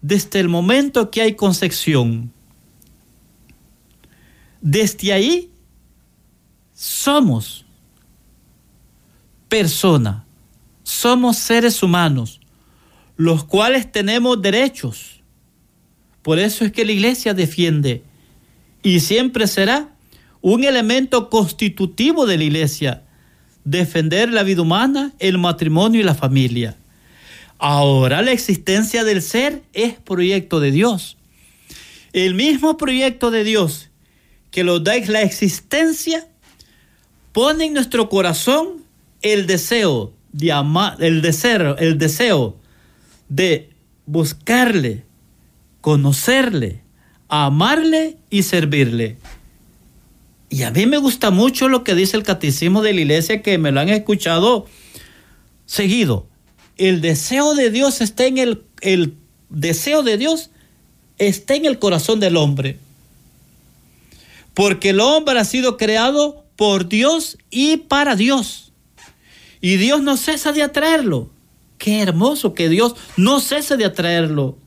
desde 0.00 0.38
el 0.38 0.48
momento 0.48 1.10
que 1.10 1.22
hay 1.22 1.34
concepción. 1.34 2.32
Desde 4.60 5.12
ahí 5.12 5.50
somos 6.72 7.66
persona, 9.48 10.24
somos 10.84 11.36
seres 11.36 11.82
humanos 11.82 12.40
los 13.16 13.42
cuales 13.42 13.90
tenemos 13.90 14.40
derechos. 14.40 15.20
Por 16.22 16.38
eso 16.38 16.64
es 16.64 16.70
que 16.70 16.84
la 16.84 16.92
iglesia 16.92 17.34
defiende 17.34 18.04
y 18.82 19.00
siempre 19.00 19.46
será 19.46 19.90
un 20.40 20.64
elemento 20.64 21.28
constitutivo 21.28 22.26
de 22.26 22.38
la 22.38 22.44
iglesia, 22.44 23.02
defender 23.64 24.32
la 24.32 24.42
vida 24.42 24.62
humana, 24.62 25.12
el 25.18 25.38
matrimonio 25.38 26.00
y 26.00 26.04
la 26.04 26.14
familia. 26.14 26.76
Ahora 27.58 28.22
la 28.22 28.32
existencia 28.32 29.04
del 29.04 29.20
ser 29.20 29.62
es 29.74 29.94
proyecto 29.94 30.60
de 30.60 30.70
Dios. 30.70 31.18
El 32.12 32.34
mismo 32.34 32.76
proyecto 32.76 33.30
de 33.30 33.44
Dios 33.44 33.90
que 34.50 34.64
lo 34.64 34.80
da 34.80 34.94
la 35.06 35.22
existencia 35.22 36.26
pone 37.32 37.66
en 37.66 37.74
nuestro 37.74 38.08
corazón 38.08 38.84
el 39.22 39.46
deseo 39.46 40.12
de 40.32 40.52
amar, 40.52 40.96
el 41.00 41.22
deseo, 41.22 41.76
el 41.76 41.98
deseo 41.98 42.56
de 43.28 43.70
buscarle, 44.06 45.04
conocerle, 45.80 46.82
amarle 47.30 48.16
y 48.28 48.42
servirle. 48.42 49.16
Y 50.50 50.64
a 50.64 50.70
mí 50.72 50.84
me 50.86 50.98
gusta 50.98 51.30
mucho 51.30 51.68
lo 51.68 51.84
que 51.84 51.94
dice 51.94 52.16
el 52.16 52.24
catecismo 52.24 52.82
de 52.82 52.92
la 52.92 53.00
iglesia, 53.00 53.40
que 53.40 53.56
me 53.56 53.70
lo 53.70 53.80
han 53.80 53.88
escuchado 53.88 54.66
seguido. 55.64 56.26
El 56.76 57.00
deseo 57.00 57.54
de 57.54 57.70
Dios 57.70 58.00
está 58.00 58.26
en 58.26 58.38
el, 58.38 58.64
el 58.80 59.14
deseo 59.48 60.02
de 60.02 60.18
Dios 60.18 60.50
está 61.18 61.54
en 61.54 61.66
el 61.66 61.78
corazón 61.78 62.18
del 62.18 62.36
hombre. 62.36 62.78
Porque 64.54 64.90
el 64.90 65.00
hombre 65.00 65.38
ha 65.38 65.44
sido 65.44 65.76
creado 65.76 66.44
por 66.56 66.88
Dios 66.88 67.38
y 67.50 67.76
para 67.76 68.16
Dios. 68.16 68.72
Y 69.60 69.76
Dios 69.76 70.02
no 70.02 70.16
cesa 70.16 70.52
de 70.52 70.62
atraerlo. 70.62 71.30
Qué 71.78 72.00
hermoso 72.00 72.54
que 72.54 72.68
Dios 72.68 72.96
no 73.16 73.40
cese 73.40 73.76
de 73.76 73.84
atraerlo. 73.84 74.58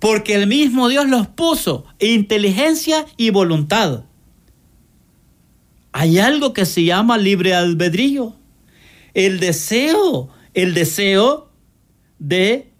Porque 0.00 0.34
el 0.34 0.48
mismo 0.48 0.88
Dios 0.88 1.08
los 1.08 1.28
puso, 1.28 1.84
inteligencia 2.00 3.06
y 3.16 3.30
voluntad. 3.30 4.04
Hay 5.92 6.18
algo 6.18 6.52
que 6.52 6.66
se 6.66 6.84
llama 6.84 7.18
libre 7.18 7.54
albedrío. 7.54 8.34
El 9.14 9.38
deseo, 9.38 10.28
el 10.54 10.74
deseo 10.74 11.52
de, 12.18 12.72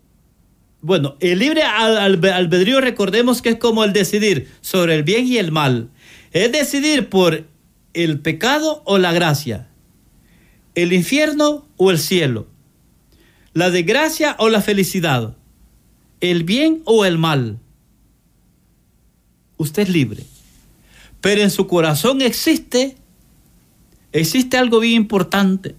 bueno, 0.81 1.17
el 1.21 1.39
libre 1.39 1.63
albedrío 1.63 2.81
recordemos 2.81 3.43
que 3.43 3.51
es 3.51 3.57
como 3.57 3.85
el 3.85 3.93
decidir 3.93 4.49
sobre 4.61 4.97
el 4.97 5.03
bien 5.05 5.27
y 5.27 5.39
el 5.39 5.53
mal. 5.53 5.91
Es 6.33 6.51
decidir 6.51 7.09
por 7.09 7.47
el 7.95 8.21
pecado 8.21 8.83
o 8.87 8.99
la 8.99 9.13
gracia, 9.13 9.69
el 10.75 10.93
infierno 10.93 11.69
o 11.77 11.91
el 11.91 11.99
cielo 11.99 12.47
la 13.53 13.71
desgracia 13.71 14.37
o 14.39 14.49
la 14.49 14.63
felicidad, 14.63 15.37
el 16.21 16.45
bien 16.45 16.83
o 16.85 17.05
el 17.05 17.19
mal. 17.19 17.59
Usted 19.57 19.83
es 19.83 19.89
libre. 19.89 20.25
Pero 21.21 21.43
en 21.43 21.51
su 21.51 21.67
corazón 21.67 22.23
existe, 22.23 22.97
existe 24.13 24.57
algo 24.57 24.81
bien 24.81 24.95
importante. 24.95 25.75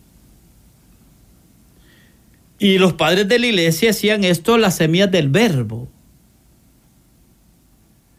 Y 2.59 2.77
los 2.77 2.93
padres 2.93 3.27
de 3.27 3.39
la 3.39 3.47
iglesia 3.47 3.89
hacían 3.89 4.23
esto 4.23 4.57
las 4.57 4.77
semillas 4.77 5.09
del 5.09 5.29
verbo. 5.29 5.89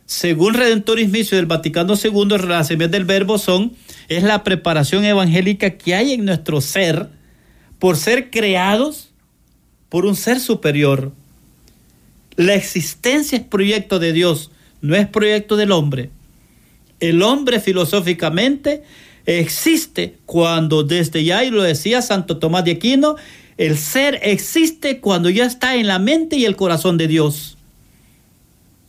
Según 0.07 0.55
Redentorismo 0.55 1.37
del 1.37 1.47
Vaticano 1.47 1.95
II, 1.95 2.39
las 2.49 2.67
semillas 2.67 2.91
del 2.91 3.05
verbo 3.05 3.39
son 3.39 3.73
es 4.09 4.25
la 4.25 4.43
preparación 4.45 5.05
evangélica 5.05 5.71
que 5.71 5.95
hay 5.95 6.13
en 6.13 6.25
nuestro 6.25 6.61
ser 6.61 7.09
por 7.79 7.97
ser 7.97 8.31
creados 8.31 9.13
por 9.89 10.07
un 10.07 10.17
ser 10.17 10.41
superior. 10.41 11.13
La 12.37 12.55
existencia 12.55 13.39
es 13.39 13.45
proyecto 13.45 13.99
de 13.99 14.13
Dios, 14.13 14.51
no 14.81 14.97
es 14.97 15.07
proyecto 15.07 15.57
del 15.57 15.73
hombre. 15.73 16.11
El 17.01 17.23
hombre 17.23 17.61
filosóficamente 17.61 18.83
existe 19.27 20.17
cuando 20.25 20.83
desde 20.83 21.25
ya, 21.25 21.45
y 21.45 21.51
lo 21.51 21.63
decía 21.63 22.01
Santo 22.01 22.39
Tomás 22.39 22.65
de 22.65 22.73
Aquino, 22.73 23.17
el 23.59 23.77
ser 23.77 24.19
existe 24.23 25.01
cuando 25.01 25.29
ya 25.31 25.45
está 25.45 25.77
en 25.77 25.87
la 25.87 25.99
mente 25.99 26.37
y 26.37 26.45
el 26.45 26.57
corazón 26.57 26.97
de 26.97 27.09
Dios. 27.09 27.59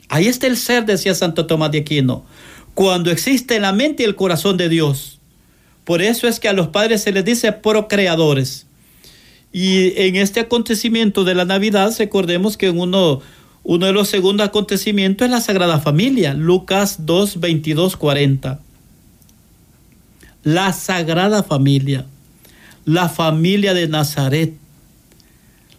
Ahí 0.10 0.28
está 0.28 0.48
el 0.48 0.58
ser, 0.58 0.86
decía 0.86 1.14
Santo 1.14 1.46
Tomás 1.48 1.72
de 1.72 1.80
Aquino, 1.80 2.26
cuando 2.74 3.12
existe 3.12 3.56
en 3.56 3.64
la 3.64 3.74
mente 3.74 4.04
y 4.04 4.06
el 4.06 4.16
corazón 4.16 4.58
de 4.58 4.70
Dios. 4.70 5.20
Por 5.84 6.02
eso 6.02 6.28
es 6.28 6.40
que 6.40 6.48
a 6.48 6.54
los 6.54 6.70
padres 6.70 7.02
se 7.04 7.12
les 7.12 7.26
dice 7.26 7.52
procreadores. 7.52 8.68
Y 9.54 9.94
en 10.02 10.16
este 10.16 10.40
acontecimiento 10.40 11.24
de 11.24 11.36
la 11.36 11.46
Navidad, 11.46 11.94
recordemos 12.00 12.58
que 12.58 12.72
uno, 12.72 13.22
uno 13.62 13.86
de 13.86 13.94
los 13.94 14.10
segundos 14.10 14.48
acontecimientos 14.48 15.26
es 15.26 15.32
la 15.32 15.42
Sagrada 15.42 15.80
Familia, 15.80 16.34
Lucas 16.34 17.06
2, 17.06 17.40
22, 17.40 17.96
40. 17.96 18.60
La 20.44 20.74
Sagrada 20.74 21.44
Familia, 21.44 22.08
la 22.84 23.10
familia 23.10 23.76
de 23.76 23.88
Nazaret, 23.88 24.56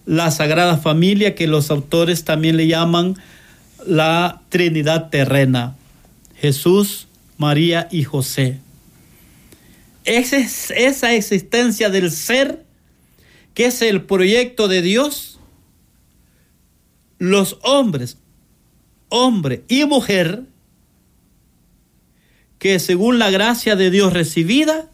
la 0.07 0.31
Sagrada 0.31 0.79
Familia 0.79 1.35
que 1.35 1.49
los 1.49 1.73
autores 1.73 2.25
también 2.25 2.57
le 2.57 2.69
llaman 2.69 3.17
la 3.85 4.41
Trinidad 4.51 5.11
terrena, 5.11 5.75
Jesús, 6.37 7.09
María 7.39 7.89
y 7.91 8.05
José. 8.05 8.61
Esa, 10.05 10.39
esa 10.39 11.13
existencia 11.15 11.91
del 11.91 12.13
ser, 12.13 12.64
que 13.55 13.67
es 13.67 13.81
el 13.83 14.03
proyecto 14.03 14.69
de 14.69 14.83
Dios, 14.83 15.39
los 17.19 17.59
hombres, 17.63 18.19
hombre 19.09 19.65
y 19.69 19.85
mujer, 19.85 20.43
que 22.59 22.81
según 22.81 23.19
la 23.19 23.31
gracia 23.31 23.77
de 23.77 23.91
Dios 23.91 24.13
recibida, 24.13 24.91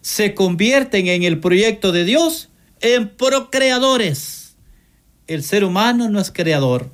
se 0.00 0.34
convierten 0.34 1.08
en 1.08 1.24
el 1.24 1.40
proyecto 1.40 1.90
de 1.90 2.04
Dios 2.04 2.50
en 2.80 3.08
procreadores. 3.08 4.54
El 5.26 5.42
ser 5.42 5.64
humano 5.64 6.08
no 6.10 6.20
es 6.20 6.30
creador. 6.30 6.90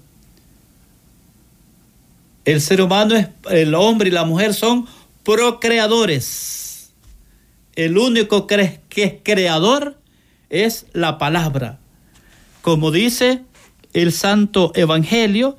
El 2.44 2.60
ser 2.60 2.80
humano 2.80 3.16
es, 3.16 3.28
el 3.50 3.74
hombre 3.74 4.08
y 4.08 4.12
la 4.12 4.24
mujer 4.24 4.54
son 4.54 4.86
procreadores. 5.24 6.92
El 7.74 7.98
único 7.98 8.46
que 8.46 8.80
es 8.88 9.14
creador 9.22 9.99
es 10.50 10.86
la 10.92 11.16
palabra. 11.18 11.78
Como 12.60 12.90
dice 12.90 13.42
el 13.94 14.12
Santo 14.12 14.72
Evangelio, 14.74 15.56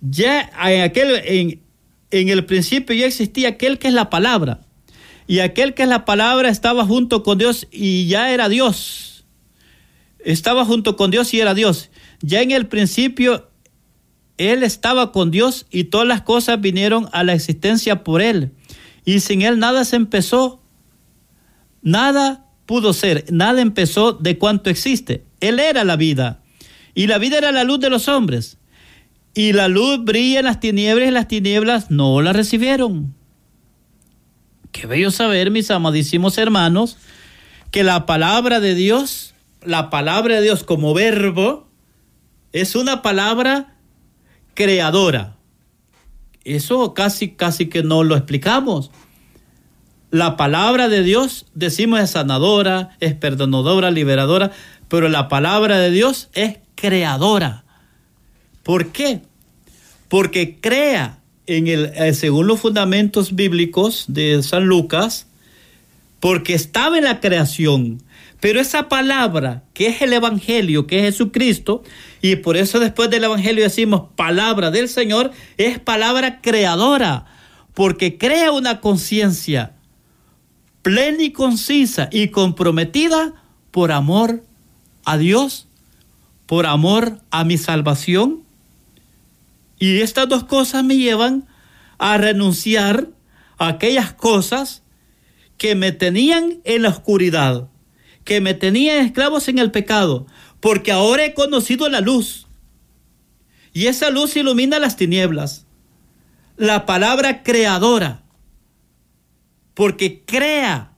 ya 0.00 0.50
en 0.64 0.82
aquel, 0.82 1.20
en, 1.24 1.62
en 2.10 2.28
el 2.28 2.44
principio 2.44 2.96
ya 2.96 3.06
existía 3.06 3.50
aquel 3.50 3.78
que 3.78 3.88
es 3.88 3.94
la 3.94 4.10
palabra. 4.10 4.62
Y 5.26 5.38
aquel 5.38 5.74
que 5.74 5.84
es 5.84 5.88
la 5.88 6.04
palabra 6.04 6.48
estaba 6.48 6.84
junto 6.84 7.22
con 7.22 7.38
Dios 7.38 7.68
y 7.70 8.08
ya 8.08 8.32
era 8.32 8.48
Dios. 8.48 9.24
Estaba 10.18 10.64
junto 10.64 10.96
con 10.96 11.12
Dios 11.12 11.32
y 11.32 11.40
era 11.40 11.54
Dios. 11.54 11.90
Ya 12.20 12.42
en 12.42 12.50
el 12.50 12.66
principio 12.66 13.50
él 14.40 14.62
estaba 14.62 15.12
con 15.12 15.30
Dios 15.30 15.66
y 15.70 15.84
todas 15.84 16.08
las 16.08 16.22
cosas 16.22 16.62
vinieron 16.62 17.10
a 17.12 17.24
la 17.24 17.34
existencia 17.34 18.02
por 18.02 18.22
Él. 18.22 18.52
Y 19.04 19.20
sin 19.20 19.42
Él 19.42 19.58
nada 19.58 19.84
se 19.84 19.96
empezó. 19.96 20.62
Nada 21.82 22.46
pudo 22.70 22.92
ser, 22.92 23.24
nada 23.32 23.60
empezó 23.62 24.12
de 24.12 24.38
cuanto 24.38 24.70
existe. 24.70 25.24
Él 25.40 25.58
era 25.58 25.82
la 25.82 25.96
vida. 25.96 26.40
Y 26.94 27.08
la 27.08 27.18
vida 27.18 27.38
era 27.38 27.50
la 27.50 27.64
luz 27.64 27.80
de 27.80 27.90
los 27.90 28.06
hombres. 28.06 28.58
Y 29.34 29.54
la 29.54 29.66
luz 29.66 30.04
brilla 30.04 30.38
en 30.38 30.44
las 30.44 30.60
tinieblas 30.60 31.08
y 31.08 31.10
las 31.10 31.26
tinieblas 31.26 31.90
no 31.90 32.22
la 32.22 32.32
recibieron. 32.32 33.12
Qué 34.70 34.86
bello 34.86 35.10
saber, 35.10 35.50
mis 35.50 35.72
amadísimos 35.72 36.38
hermanos, 36.38 36.96
que 37.72 37.82
la 37.82 38.06
palabra 38.06 38.60
de 38.60 38.76
Dios, 38.76 39.34
la 39.64 39.90
palabra 39.90 40.36
de 40.36 40.42
Dios 40.42 40.62
como 40.62 40.94
verbo, 40.94 41.66
es 42.52 42.76
una 42.76 43.02
palabra 43.02 43.74
creadora. 44.54 45.38
Eso 46.44 46.94
casi, 46.94 47.30
casi 47.30 47.68
que 47.68 47.82
no 47.82 48.04
lo 48.04 48.14
explicamos. 48.14 48.92
La 50.10 50.36
palabra 50.36 50.88
de 50.88 51.04
Dios, 51.04 51.46
decimos, 51.54 52.00
es 52.00 52.10
sanadora, 52.10 52.96
es 52.98 53.14
perdonadora, 53.14 53.92
liberadora, 53.92 54.50
pero 54.88 55.08
la 55.08 55.28
palabra 55.28 55.78
de 55.78 55.92
Dios 55.92 56.30
es 56.34 56.58
creadora. 56.74 57.64
¿Por 58.64 58.88
qué? 58.90 59.22
Porque 60.08 60.58
crea 60.60 61.20
en 61.46 61.68
el, 61.68 61.92
eh, 61.94 62.12
según 62.12 62.48
los 62.48 62.58
fundamentos 62.60 63.36
bíblicos 63.36 64.06
de 64.08 64.42
San 64.42 64.64
Lucas, 64.64 65.28
porque 66.18 66.54
estaba 66.54 66.98
en 66.98 67.04
la 67.04 67.20
creación, 67.20 68.02
pero 68.40 68.60
esa 68.60 68.88
palabra, 68.88 69.62
que 69.74 69.86
es 69.86 70.02
el 70.02 70.12
Evangelio, 70.12 70.88
que 70.88 70.98
es 70.98 71.14
Jesucristo, 71.14 71.84
y 72.20 72.36
por 72.36 72.56
eso 72.56 72.80
después 72.80 73.10
del 73.10 73.24
Evangelio 73.24 73.62
decimos 73.62 74.08
palabra 74.16 74.72
del 74.72 74.88
Señor, 74.88 75.30
es 75.56 75.78
palabra 75.78 76.40
creadora, 76.40 77.26
porque 77.74 78.18
crea 78.18 78.50
una 78.50 78.80
conciencia 78.80 79.74
plena 80.82 81.22
y 81.22 81.32
concisa 81.32 82.08
y 82.10 82.28
comprometida 82.28 83.34
por 83.70 83.92
amor 83.92 84.42
a 85.04 85.18
Dios, 85.18 85.68
por 86.46 86.66
amor 86.66 87.20
a 87.30 87.44
mi 87.44 87.58
salvación. 87.58 88.42
Y 89.78 90.00
estas 90.00 90.28
dos 90.28 90.44
cosas 90.44 90.84
me 90.84 90.96
llevan 90.96 91.46
a 91.98 92.18
renunciar 92.18 93.08
a 93.58 93.68
aquellas 93.68 94.12
cosas 94.12 94.82
que 95.58 95.74
me 95.74 95.92
tenían 95.92 96.60
en 96.64 96.82
la 96.82 96.88
oscuridad 96.88 97.70
que 98.24 98.40
me 98.40 98.54
tenían 98.54 99.04
esclavos 99.04 99.48
en 99.48 99.58
el 99.58 99.70
pecado, 99.70 100.26
porque 100.60 100.92
ahora 100.92 101.24
he 101.24 101.34
conocido 101.34 101.88
la 101.88 102.00
luz. 102.00 102.46
Y 103.72 103.86
esa 103.86 104.10
luz 104.10 104.36
ilumina 104.36 104.78
las 104.78 104.96
tinieblas. 104.96 105.66
La 106.56 106.86
palabra 106.86 107.42
creadora, 107.42 108.22
porque 109.80 110.20
crea 110.26 110.92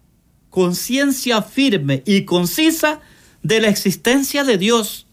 conciencia 0.51 1.41
firme 1.41 2.03
y 2.05 2.25
concisa 2.25 2.99
de 3.45 3.61
la 3.61 3.69
existencia 3.69 4.43
de 4.43 4.59
Dios. 4.59 5.07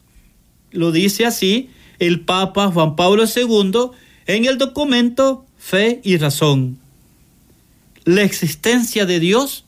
Lo 0.72 0.92
dice 0.92 1.28
así 1.28 1.70
el 2.00 2.22
Papa 2.22 2.72
Juan 2.72 2.96
Pablo 2.96 3.26
II 3.26 3.92
en 4.26 4.46
el 4.46 4.58
documento 4.58 5.46
Fe 5.60 6.02
y 6.04 6.18
Razón. 6.18 6.80
La 8.06 8.24
existencia 8.24 9.06
de 9.06 9.20
Dios 9.20 9.66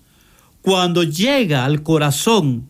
cuando 0.64 1.04
llega 1.04 1.64
al 1.64 1.84
corazón 1.84 2.68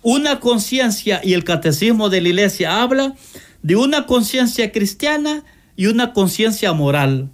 una 0.00 0.40
conciencia, 0.40 1.20
y 1.22 1.34
el 1.34 1.44
catecismo 1.44 2.08
de 2.08 2.22
la 2.22 2.28
iglesia 2.28 2.80
habla 2.80 3.16
de 3.62 3.76
una 3.76 4.06
conciencia 4.06 4.72
cristiana 4.72 5.44
y 5.76 5.88
una 5.88 6.14
conciencia 6.14 6.72
moral. 6.72 7.28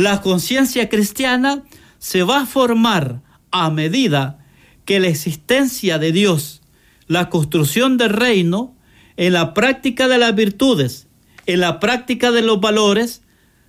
La 0.00 0.22
conciencia 0.22 0.88
cristiana 0.88 1.62
se 1.98 2.22
va 2.22 2.40
a 2.40 2.46
formar 2.46 3.20
a 3.50 3.68
medida 3.68 4.42
que 4.86 4.98
la 4.98 5.08
existencia 5.08 5.98
de 5.98 6.10
Dios, 6.10 6.62
la 7.06 7.28
construcción 7.28 7.98
del 7.98 8.08
reino, 8.08 8.74
en 9.18 9.34
la 9.34 9.52
práctica 9.52 10.08
de 10.08 10.16
las 10.16 10.34
virtudes, 10.34 11.06
en 11.44 11.60
la 11.60 11.80
práctica 11.80 12.30
de 12.30 12.40
los 12.40 12.62
valores, 12.62 13.24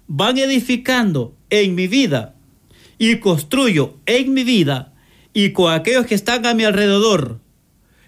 van 0.08 0.38
edificando 0.38 1.36
en 1.50 1.76
mi 1.76 1.90
vida 1.90 2.34
y 2.98 3.18
construyo 3.18 3.98
en 4.06 4.34
mi 4.34 4.46
vida 4.46 4.94
y 5.34 5.52
con 5.52 5.74
aquellos 5.74 6.06
que 6.06 6.16
están 6.16 6.46
a 6.46 6.54
mi 6.54 6.64
alrededor 6.64 7.42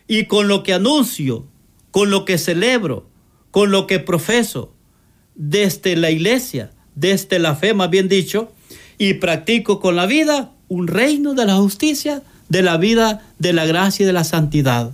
y 0.07 0.27
con 0.27 0.47
lo 0.47 0.63
que 0.63 0.73
anuncio, 0.73 1.45
con 1.91 2.09
lo 2.09 2.23
que 2.23 2.37
celebro, 2.37 3.09
con 3.51 3.69
lo 3.69 3.85
que 3.85 3.99
profeso 3.99 4.73
desde 5.35 5.97
la 5.97 6.09
iglesia, 6.09 6.71
desde 6.95 7.39
la 7.39 7.55
fe 7.55 7.73
más 7.73 7.89
bien 7.89 8.07
dicho, 8.07 8.51
y 8.97 9.15
practico 9.15 9.79
con 9.79 9.95
la 9.95 10.05
vida 10.05 10.51
un 10.67 10.87
reino 10.87 11.33
de 11.33 11.45
la 11.45 11.55
justicia, 11.55 12.23
de 12.49 12.61
la 12.61 12.77
vida, 12.77 13.21
de 13.39 13.53
la 13.53 13.65
gracia 13.65 14.03
y 14.03 14.07
de 14.07 14.13
la 14.13 14.23
santidad. 14.23 14.91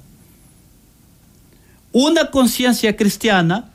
Una 1.92 2.32
conciencia 2.32 2.96
cristiana 2.96 3.72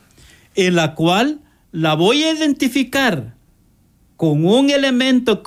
en 0.55 0.75
la 0.75 0.95
cual 0.95 1.39
la 1.71 1.95
voy 1.95 2.23
a 2.23 2.31
identificar 2.31 3.33
con 4.17 4.45
un 4.45 4.69
elemento 4.69 5.43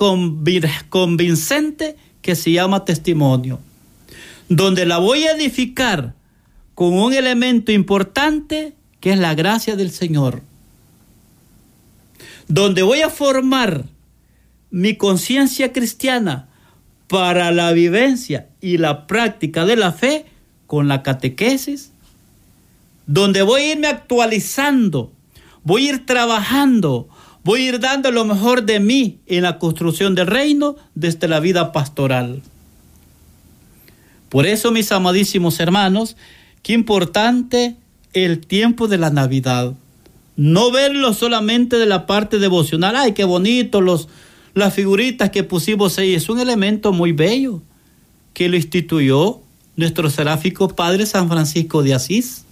convincente 0.89 1.97
que 2.21 2.35
se 2.35 2.51
llama 2.51 2.85
testimonio, 2.85 3.59
donde 4.47 4.85
la 4.85 4.99
voy 4.99 5.23
a 5.23 5.31
edificar 5.31 6.13
con 6.75 6.93
un 6.93 7.13
elemento 7.13 7.71
importante 7.71 8.73
que 8.99 9.11
es 9.13 9.19
la 9.19 9.33
gracia 9.33 9.75
del 9.75 9.91
Señor, 9.91 10.43
donde 12.49 12.81
voy 12.81 13.01
a 13.01 13.09
formar 13.09 13.85
mi 14.71 14.95
conciencia 14.95 15.71
cristiana 15.71 16.49
para 17.07 17.51
la 17.51 17.71
vivencia 17.71 18.49
y 18.59 18.77
la 18.77 19.07
práctica 19.07 19.65
de 19.65 19.75
la 19.75 19.91
fe 19.91 20.25
con 20.67 20.87
la 20.87 21.01
catequesis, 21.01 21.91
donde 23.05 23.43
voy 23.43 23.61
a 23.61 23.71
irme 23.73 23.87
actualizando, 23.87 25.11
voy 25.63 25.87
a 25.87 25.89
ir 25.91 26.05
trabajando, 26.05 27.07
voy 27.43 27.61
a 27.61 27.69
ir 27.69 27.79
dando 27.79 28.11
lo 28.11 28.25
mejor 28.25 28.63
de 28.63 28.79
mí 28.79 29.19
en 29.27 29.43
la 29.43 29.59
construcción 29.59 30.15
del 30.15 30.27
reino 30.27 30.75
desde 30.95 31.27
la 31.27 31.39
vida 31.39 31.71
pastoral. 31.71 32.41
Por 34.29 34.45
eso, 34.45 34.71
mis 34.71 34.91
amadísimos 34.91 35.59
hermanos, 35.59 36.17
qué 36.61 36.73
importante 36.73 37.77
el 38.13 38.39
tiempo 38.45 38.87
de 38.87 38.97
la 38.97 39.11
Navidad. 39.11 39.73
No 40.39 40.71
verlo 40.71 41.13
solamente 41.13 41.77
de 41.77 41.85
la 41.85 42.05
parte 42.05 42.39
devocional. 42.39 42.95
Ay, 42.95 43.11
qué 43.11 43.25
bonito 43.25 43.81
los, 43.81 44.07
las 44.53 44.73
figuritas 44.73 45.31
que 45.31 45.43
pusimos 45.43 45.99
ahí. 45.99 46.13
Es 46.13 46.29
un 46.29 46.39
elemento 46.39 46.93
muy 46.93 47.11
bello 47.11 47.61
que 48.33 48.47
lo 48.47 48.55
instituyó 48.55 49.41
nuestro 49.75 50.09
seráfico 50.09 50.69
Padre 50.69 51.05
San 51.05 51.27
Francisco 51.27 51.83
de 51.83 51.93
Asís. 51.93 52.45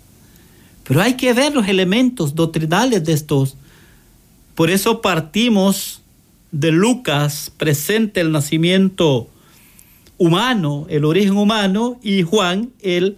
Pero 0.84 1.02
hay 1.02 1.14
que 1.14 1.32
ver 1.32 1.56
los 1.56 1.70
elementos 1.70 2.36
doctrinales 2.36 3.06
de 3.06 3.14
estos. 3.14 3.56
Por 4.54 4.70
eso 4.70 5.00
partimos 5.00 6.02
de 6.52 6.74
Lucas, 6.74 7.54
presente 7.56 8.20
el 8.20 8.34
nacimiento 8.34 9.30
humano, 10.18 10.88
el 10.90 11.06
origen 11.06 11.38
humano, 11.38 11.98
y 12.04 12.24
Juan, 12.24 12.70
el 12.82 13.16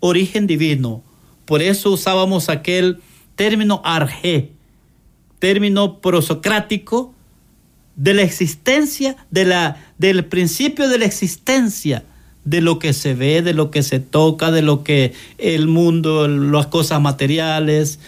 origen 0.00 0.48
divino. 0.48 1.04
Por 1.44 1.62
eso 1.62 1.92
usábamos 1.92 2.48
aquel 2.48 2.98
término 3.38 3.80
arge, 3.84 4.50
término 5.38 6.00
prosocrático 6.00 7.14
de 7.94 8.12
la 8.12 8.22
existencia, 8.22 9.16
del 9.30 10.24
principio 10.24 10.88
de 10.88 10.98
la 10.98 11.04
existencia, 11.04 12.02
de 12.44 12.60
lo 12.60 12.80
que 12.80 12.92
se 12.92 13.14
ve, 13.14 13.40
de 13.42 13.54
lo 13.54 13.70
que 13.70 13.84
se 13.84 14.00
toca, 14.00 14.50
de 14.50 14.62
lo 14.62 14.82
que 14.82 15.12
el 15.38 15.68
mundo, 15.68 16.26
las 16.26 16.66
cosas 16.66 17.00
materiales, 17.00 18.00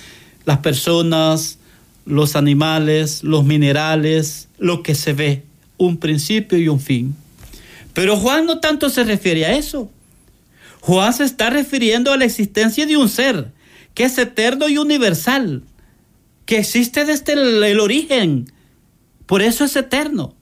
las 0.46 0.58
personas, 0.58 1.58
los 2.06 2.34
animales, 2.34 3.22
los 3.22 3.44
minerales, 3.44 4.48
lo 4.58 4.82
que 4.82 4.96
se 4.96 5.12
ve, 5.12 5.44
un 5.76 5.98
principio 5.98 6.58
y 6.58 6.66
un 6.66 6.80
fin. 6.80 7.14
Pero 7.94 8.16
Juan 8.16 8.46
no 8.46 8.58
tanto 8.58 8.90
se 8.90 9.04
refiere 9.04 9.46
a 9.46 9.56
eso. 9.56 9.88
Juan 10.80 11.12
se 11.12 11.22
está 11.22 11.50
refiriendo 11.50 12.12
a 12.12 12.16
la 12.16 12.24
existencia 12.24 12.84
de 12.84 12.96
un 12.96 13.08
ser 13.08 13.59
que 13.94 14.04
es 14.04 14.18
eterno 14.18 14.68
y 14.68 14.78
universal, 14.78 15.64
que 16.46 16.58
existe 16.58 17.04
desde 17.04 17.32
el, 17.32 17.80
origen. 17.80 18.52
Por 19.26 19.42
eso 19.42 19.64
es 19.64 19.76
eterno. 19.76 20.34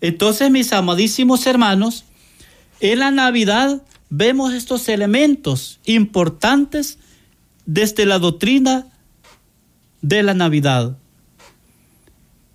Entonces, 0.00 0.50
mis 0.50 0.72
amadísimos 0.72 1.46
hermanos, 1.46 2.04
en 2.80 2.98
la 2.98 3.10
Navidad 3.10 3.82
vemos 4.10 4.52
estos 4.52 4.88
elementos 4.88 5.80
importantes 5.84 6.98
desde 7.64 8.06
la 8.06 8.18
doctrina 8.18 8.86
de 10.02 10.22
la 10.22 10.34
Navidad. 10.34 10.98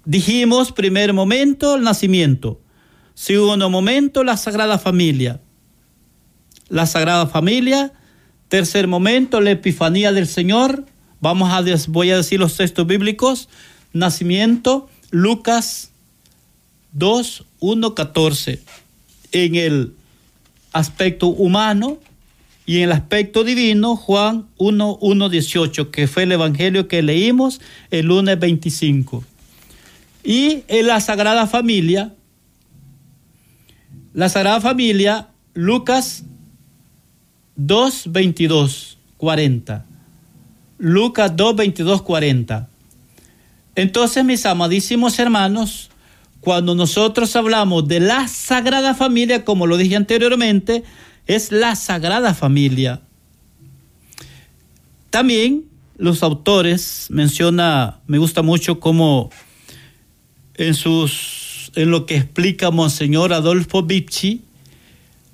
Dijimos, 0.05 0.71
primer 0.71 1.13
momento, 1.13 1.75
el 1.75 1.83
nacimiento. 1.83 2.61
Segundo 3.13 3.69
momento, 3.69 4.23
la 4.23 4.37
Sagrada 4.37 4.79
Familia. 4.79 5.41
La 6.69 6.85
Sagrada 6.85 7.27
Familia. 7.27 7.93
Tercer 8.51 8.85
momento, 8.85 9.39
la 9.39 9.51
Epifanía 9.51 10.11
del 10.11 10.27
Señor. 10.27 10.83
Vamos 11.21 11.53
a, 11.53 11.63
voy 11.87 12.11
a 12.11 12.17
decir 12.17 12.37
los 12.37 12.57
textos 12.57 12.85
bíblicos. 12.85 13.47
Nacimiento, 13.93 14.89
Lucas 15.09 15.93
2, 16.91 17.45
1, 17.61 17.95
14. 17.95 18.61
En 19.31 19.55
el 19.55 19.93
aspecto 20.73 21.27
humano 21.27 21.99
y 22.65 22.79
en 22.79 22.83
el 22.83 22.91
aspecto 22.91 23.45
divino, 23.45 23.95
Juan 23.95 24.47
1, 24.57 24.97
1, 24.99 25.29
18, 25.29 25.89
que 25.89 26.09
fue 26.09 26.23
el 26.23 26.33
evangelio 26.33 26.89
que 26.89 27.01
leímos 27.01 27.61
el 27.89 28.07
lunes 28.07 28.37
25. 28.37 29.23
Y 30.25 30.63
en 30.67 30.87
la 30.87 30.99
Sagrada 30.99 31.47
Familia, 31.47 32.13
la 34.13 34.27
Sagrada 34.27 34.59
Familia, 34.59 35.29
Lucas 35.53 36.25
2, 37.55 38.11
22, 38.11 38.97
40. 39.17 39.85
Lucas 40.77 41.35
2, 41.35 41.55
22, 41.55 42.01
40. 42.01 42.69
Entonces, 43.75 44.25
mis 44.25 44.45
amadísimos 44.45 45.19
hermanos, 45.19 45.89
cuando 46.39 46.75
nosotros 46.75 47.35
hablamos 47.35 47.87
de 47.87 47.99
la 47.99 48.27
Sagrada 48.27 48.95
Familia, 48.95 49.45
como 49.45 49.67
lo 49.67 49.77
dije 49.77 49.95
anteriormente, 49.95 50.83
es 51.27 51.51
la 51.51 51.75
Sagrada 51.75 52.33
Familia. 52.33 53.01
También 55.09 55.65
los 55.97 56.23
autores 56.23 57.07
menciona, 57.09 57.99
me 58.07 58.17
gusta 58.17 58.41
mucho 58.41 58.79
cómo 58.79 59.29
en 60.55 60.73
sus 60.73 61.71
en 61.75 61.91
lo 61.91 62.05
que 62.05 62.17
explica 62.17 62.71
Monseñor 62.71 63.33
Adolfo 63.33 63.83
Bicci. 63.83 64.41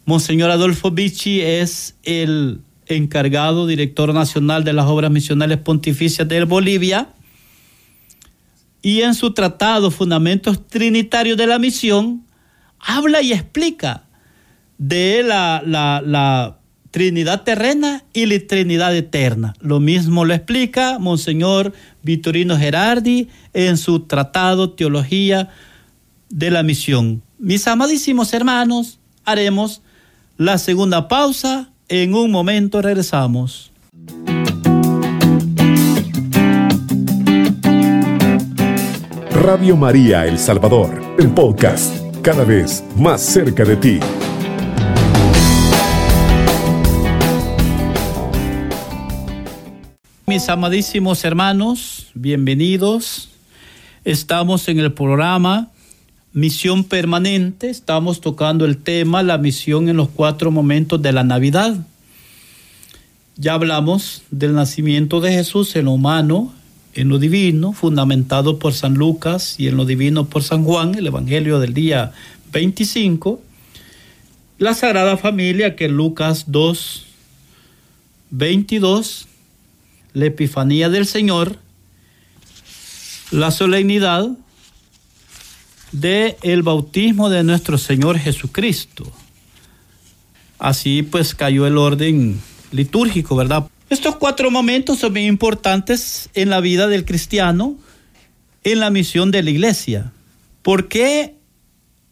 Monseñor 0.07 0.51
Adolfo 0.51 0.89
Bicci 0.89 1.41
es 1.41 1.97
el 2.03 2.61
encargado, 2.85 3.67
director 3.67 4.13
nacional 4.13 4.63
de 4.63 4.71
las 4.71 4.85
obras 4.85 5.11
misionales 5.11 5.57
pontificias 5.57 6.25
de 6.25 6.45
Bolivia. 6.45 7.09
Y 8.81 9.01
en 9.01 9.15
su 9.15 9.33
tratado 9.33 9.91
Fundamentos 9.91 10.65
Trinitarios 10.65 11.35
de 11.35 11.45
la 11.45 11.59
Misión, 11.59 12.23
habla 12.79 13.21
y 13.21 13.33
explica 13.33 14.05
de 14.77 15.23
la, 15.23 15.61
la, 15.65 16.01
la 16.01 16.57
Trinidad 16.89 17.43
terrena 17.43 18.05
y 18.13 18.27
la 18.27 18.39
Trinidad 18.47 18.95
eterna. 18.95 19.55
Lo 19.59 19.81
mismo 19.81 20.23
lo 20.23 20.33
explica 20.33 20.99
Monseñor 20.99 21.73
Vitorino 22.01 22.55
Gerardi 22.55 23.27
en 23.53 23.75
su 23.75 23.99
tratado 23.99 24.69
Teología 24.69 25.49
de 26.29 26.49
la 26.49 26.63
misión. 26.63 27.23
Mis 27.39 27.67
amadísimos 27.67 28.31
hermanos, 28.33 29.01
haremos 29.25 29.81
la 30.37 30.57
segunda 30.57 31.07
pausa. 31.07 31.69
En 31.89 32.13
un 32.13 32.31
momento 32.31 32.81
regresamos. 32.81 33.71
Radio 39.31 39.77
María 39.77 40.25
El 40.25 40.37
Salvador, 40.37 41.01
el 41.17 41.29
podcast, 41.29 41.95
cada 42.21 42.43
vez 42.43 42.83
más 42.97 43.21
cerca 43.21 43.63
de 43.63 43.77
ti. 43.77 43.99
Mis 50.25 50.49
amadísimos 50.49 51.23
hermanos, 51.23 52.07
bienvenidos. 52.13 53.29
Estamos 54.03 54.67
en 54.67 54.79
el 54.79 54.91
programa 54.91 55.71
misión 56.37 56.83
permanente, 56.83 57.67
estamos 57.67 58.21
tocando 58.21 58.65
el 58.65 58.77
tema, 58.77 59.23
la 59.23 59.39
misión 59.39 59.89
en 59.89 59.97
los 59.97 60.09
cuatro 60.09 60.51
momentos 60.51 61.01
de 61.01 61.11
la 61.11 61.23
Navidad. 61.23 61.75
Ya 63.37 63.55
hablamos 63.55 64.21
del 64.29 64.53
nacimiento 64.53 65.19
de 65.19 65.31
Jesús 65.31 65.75
en 65.75 65.85
lo 65.85 65.93
humano, 65.93 66.53
en 66.93 67.09
lo 67.09 67.17
divino, 67.17 67.73
fundamentado 67.73 68.59
por 68.59 68.73
San 68.73 68.93
Lucas 68.93 69.55
y 69.57 69.67
en 69.67 69.77
lo 69.77 69.85
divino 69.85 70.27
por 70.27 70.43
San 70.43 70.63
Juan, 70.63 70.93
el 70.93 71.07
Evangelio 71.07 71.57
del 71.57 71.73
día 71.73 72.11
25. 72.51 73.41
La 74.59 74.75
Sagrada 74.75 75.17
Familia, 75.17 75.75
que 75.75 75.89
Lucas 75.89 76.43
2, 76.51 77.05
22, 78.29 79.27
la 80.13 80.25
Epifanía 80.25 80.89
del 80.89 81.07
Señor, 81.07 81.57
la 83.31 83.49
solemnidad, 83.49 84.37
de 85.91 86.37
el 86.41 86.63
bautismo 86.63 87.29
de 87.29 87.43
nuestro 87.43 87.77
Señor 87.77 88.17
Jesucristo. 88.19 89.11
Así 90.59 91.03
pues 91.03 91.35
cayó 91.35 91.67
el 91.67 91.77
orden 91.77 92.39
litúrgico, 92.71 93.35
¿verdad? 93.35 93.67
Estos 93.89 94.17
cuatro 94.17 94.51
momentos 94.51 94.99
son 94.99 95.13
muy 95.13 95.25
importantes 95.25 96.29
en 96.33 96.49
la 96.49 96.59
vida 96.59 96.87
del 96.87 97.05
cristiano, 97.05 97.77
en 98.63 98.79
la 98.79 98.89
misión 98.89 99.31
de 99.31 99.43
la 99.43 99.49
iglesia. 99.49 100.11
¿Por 100.61 100.89
qué 100.89 101.35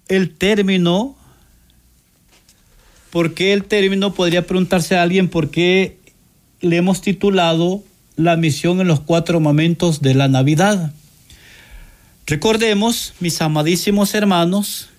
el 0.08 0.30
término? 0.36 1.18
¿Por 3.10 3.34
qué 3.34 3.52
el 3.52 3.66
término? 3.66 4.14
Podría 4.14 4.48
preguntarse 4.48 4.96
a 4.96 5.02
alguien 5.02 5.28
por 5.28 5.50
qué 5.50 6.00
le 6.62 6.78
hemos 6.78 7.02
titulado 7.02 7.84
la 8.16 8.38
misión 8.38 8.80
en 8.80 8.88
los 8.88 9.02
cuatro 9.02 9.40
momentos 9.40 10.02
de 10.02 10.14
la 10.14 10.28
Navidad. 10.28 10.94
Recordemos, 12.28 13.14
mis 13.20 13.40
amadísimos 13.42 14.16
hermanos, 14.16 14.90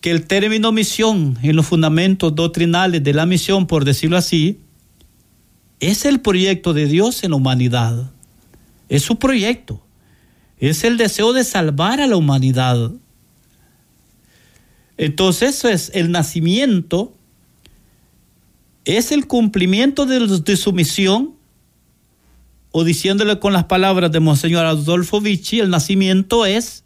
que 0.00 0.10
el 0.10 0.26
término 0.26 0.72
misión 0.72 1.38
en 1.42 1.56
los 1.56 1.66
fundamentos 1.66 2.34
doctrinales 2.34 3.04
de 3.04 3.12
la 3.12 3.26
misión, 3.26 3.66
por 3.66 3.84
decirlo 3.84 4.16
así, 4.16 4.58
es 5.78 6.06
el 6.06 6.20
proyecto 6.20 6.72
de 6.72 6.86
Dios 6.86 7.24
en 7.24 7.30
la 7.30 7.36
humanidad. 7.36 8.10
Es 8.88 9.02
su 9.02 9.18
proyecto. 9.18 9.82
Es 10.58 10.84
el 10.84 10.96
deseo 10.96 11.34
de 11.34 11.44
salvar 11.44 12.00
a 12.00 12.06
la 12.06 12.16
humanidad. 12.16 12.92
Entonces 14.96 15.56
eso 15.56 15.68
es 15.68 15.90
el 15.94 16.10
nacimiento, 16.10 17.14
es 18.84 19.12
el 19.12 19.26
cumplimiento 19.26 20.06
de, 20.06 20.26
de 20.26 20.56
su 20.56 20.72
misión, 20.72 21.34
o 22.72 22.84
diciéndole 22.84 23.38
con 23.38 23.52
las 23.52 23.64
palabras 23.64 24.12
de 24.12 24.20
Monseñor 24.20 24.64
Adolfo 24.64 25.20
Vichy, 25.20 25.60
el 25.60 25.70
nacimiento 25.70 26.46
es 26.46 26.84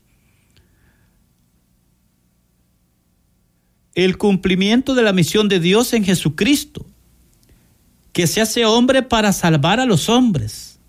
el 3.95 4.17
cumplimiento 4.17 4.95
de 4.95 5.03
la 5.03 5.13
misión 5.13 5.49
de 5.49 5.61
Dios 5.61 5.93
en 5.93 6.05
Jesucristo, 6.05 6.85
que 8.13 8.27
se 8.27 8.41
hace 8.41 8.65
hombre 8.65 9.03
para 9.03 9.33
salvar 9.33 9.81
a 9.81 9.87
los 9.87 10.09
hombres. 10.09 10.81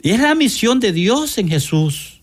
Es 0.00 0.18
la 0.20 0.34
misión 0.34 0.80
de 0.80 0.92
Dios 0.92 1.36
en 1.38 1.48
Jesús. 1.48 2.22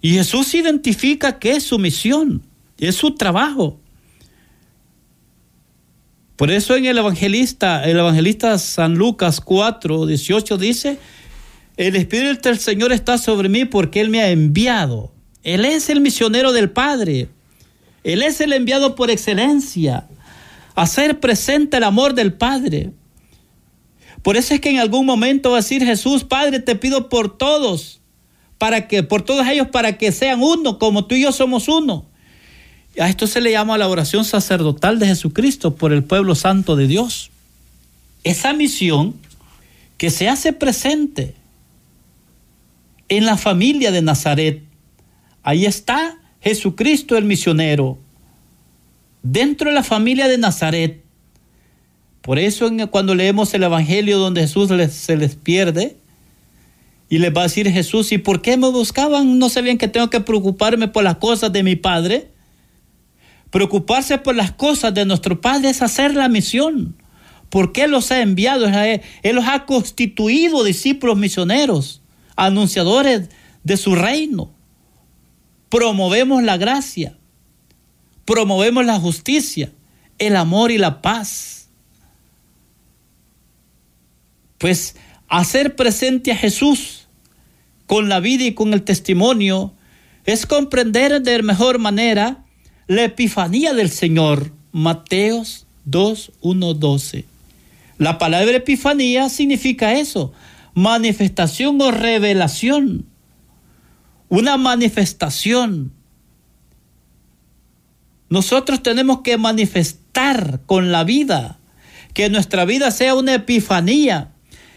Y 0.00 0.10
Jesús 0.10 0.54
identifica 0.54 1.38
que 1.38 1.52
es 1.52 1.64
su 1.64 1.78
misión, 1.78 2.42
es 2.78 2.94
su 2.94 3.14
trabajo. 3.14 3.80
Por 6.36 6.50
eso 6.50 6.76
en 6.76 6.86
el 6.86 6.98
evangelista, 6.98 7.84
el 7.84 7.98
evangelista 7.98 8.58
San 8.58 8.94
Lucas 8.94 9.40
4, 9.40 10.06
18 10.06 10.58
dice, 10.58 10.98
el 11.76 11.96
Espíritu 11.96 12.48
del 12.48 12.58
Señor 12.58 12.92
está 12.92 13.18
sobre 13.18 13.48
mí 13.48 13.64
porque 13.64 14.00
Él 14.00 14.10
me 14.10 14.20
ha 14.20 14.30
enviado. 14.30 15.12
Él 15.42 15.64
es 15.64 15.90
el 15.90 16.00
misionero 16.00 16.52
del 16.52 16.70
Padre. 16.70 17.28
Él 18.02 18.22
es 18.22 18.40
el 18.40 18.52
enviado 18.52 18.94
por 18.94 19.10
excelencia 19.10 20.08
hacer 20.74 21.20
presente 21.20 21.76
el 21.76 21.84
amor 21.84 22.14
del 22.14 22.32
Padre. 22.34 22.92
Por 24.22 24.36
eso 24.36 24.54
es 24.54 24.60
que 24.60 24.70
en 24.70 24.78
algún 24.78 25.06
momento 25.06 25.50
va 25.50 25.58
a 25.58 25.60
decir 25.60 25.84
Jesús, 25.84 26.24
Padre, 26.24 26.60
te 26.60 26.76
pido 26.76 27.08
por 27.08 27.36
todos, 27.36 28.00
para 28.58 28.88
que, 28.88 29.02
por 29.02 29.22
todos 29.22 29.46
ellos, 29.46 29.68
para 29.68 29.98
que 29.98 30.12
sean 30.12 30.42
uno, 30.42 30.78
como 30.78 31.06
tú 31.06 31.14
y 31.14 31.22
yo 31.22 31.32
somos 31.32 31.68
uno. 31.68 32.06
A 32.98 33.08
esto 33.08 33.26
se 33.26 33.40
le 33.40 33.50
llama 33.50 33.76
la 33.76 33.88
oración 33.88 34.24
sacerdotal 34.24 34.98
de 34.98 35.06
Jesucristo 35.06 35.74
por 35.74 35.92
el 35.92 36.04
pueblo 36.04 36.34
santo 36.34 36.76
de 36.76 36.86
Dios. 36.86 37.30
Esa 38.22 38.52
misión 38.52 39.14
que 39.98 40.10
se 40.10 40.28
hace 40.28 40.52
presente 40.52 41.34
en 43.08 43.26
la 43.26 43.36
familia 43.36 43.90
de 43.90 44.02
Nazaret. 44.02 44.62
Ahí 45.42 45.66
está 45.66 46.18
Jesucristo 46.40 47.16
el 47.16 47.24
misionero, 47.24 47.98
dentro 49.22 49.70
de 49.70 49.74
la 49.74 49.82
familia 49.82 50.28
de 50.28 50.38
Nazaret. 50.38 51.02
Por 52.22 52.38
eso 52.38 52.70
cuando 52.90 53.14
leemos 53.14 53.52
el 53.54 53.64
Evangelio 53.64 54.18
donde 54.18 54.42
Jesús 54.42 54.70
se 54.90 55.16
les 55.16 55.34
pierde 55.36 55.96
y 57.08 57.18
les 57.18 57.34
va 57.34 57.40
a 57.40 57.44
decir 57.44 57.70
Jesús, 57.70 58.12
¿y 58.12 58.18
por 58.18 58.40
qué 58.40 58.56
me 58.56 58.70
buscaban? 58.70 59.38
¿No 59.38 59.48
sabían 59.48 59.78
que 59.78 59.88
tengo 59.88 60.08
que 60.08 60.20
preocuparme 60.20 60.88
por 60.88 61.04
las 61.04 61.16
cosas 61.16 61.52
de 61.52 61.62
mi 61.62 61.76
Padre? 61.76 62.33
Preocuparse 63.54 64.18
por 64.18 64.34
las 64.34 64.50
cosas 64.50 64.92
de 64.94 65.04
nuestro 65.04 65.40
Padre 65.40 65.68
es 65.68 65.80
hacer 65.80 66.16
la 66.16 66.28
misión. 66.28 66.96
Porque 67.50 67.84
Él 67.84 67.92
los 67.92 68.10
ha 68.10 68.20
enviado, 68.20 68.66
Él 68.66 69.36
los 69.36 69.46
ha 69.46 69.64
constituido 69.64 70.64
discípulos 70.64 71.16
misioneros, 71.16 72.02
anunciadores 72.34 73.28
de 73.62 73.76
su 73.76 73.94
reino. 73.94 74.50
Promovemos 75.68 76.42
la 76.42 76.56
gracia, 76.56 77.16
promovemos 78.24 78.84
la 78.84 78.98
justicia, 78.98 79.70
el 80.18 80.34
amor 80.34 80.72
y 80.72 80.78
la 80.78 81.00
paz. 81.00 81.68
Pues 84.58 84.96
hacer 85.28 85.76
presente 85.76 86.32
a 86.32 86.36
Jesús 86.36 87.06
con 87.86 88.08
la 88.08 88.18
vida 88.18 88.42
y 88.42 88.54
con 88.54 88.74
el 88.74 88.82
testimonio 88.82 89.72
es 90.24 90.44
comprender 90.44 91.22
de 91.22 91.40
mejor 91.44 91.78
manera 91.78 92.43
la 92.86 93.04
epifanía 93.04 93.72
del 93.72 93.90
Señor, 93.90 94.52
Mateos 94.72 95.66
2, 95.86 96.32
1, 96.40 96.74
12. 96.74 97.24
La 97.98 98.18
palabra 98.18 98.56
epifanía 98.56 99.28
significa 99.28 99.94
eso, 99.94 100.32
manifestación 100.74 101.80
o 101.80 101.90
revelación, 101.90 103.06
una 104.28 104.56
manifestación. 104.56 105.92
Nosotros 108.28 108.82
tenemos 108.82 109.20
que 109.20 109.38
manifestar 109.38 110.60
con 110.66 110.92
la 110.92 111.04
vida, 111.04 111.58
que 112.12 112.28
nuestra 112.28 112.64
vida 112.64 112.90
sea 112.90 113.14
una 113.14 113.34
epifanía, 113.34 114.32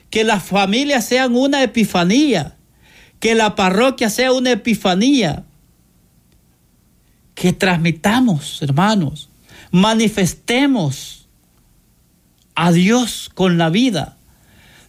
que 0.09 0.23
las 0.23 0.43
familias 0.43 1.05
sean 1.05 1.35
una 1.35 1.63
epifanía, 1.63 2.55
que 3.19 3.35
la 3.35 3.55
parroquia 3.55 4.09
sea 4.09 4.31
una 4.31 4.51
epifanía, 4.51 5.46
que 7.37 7.53
transmitamos, 7.53 8.63
hermanos, 8.63 9.29
manifestemos 9.69 11.27
a 12.55 12.71
Dios 12.71 13.29
con 13.31 13.59
la 13.59 13.69
vida. 13.69 14.17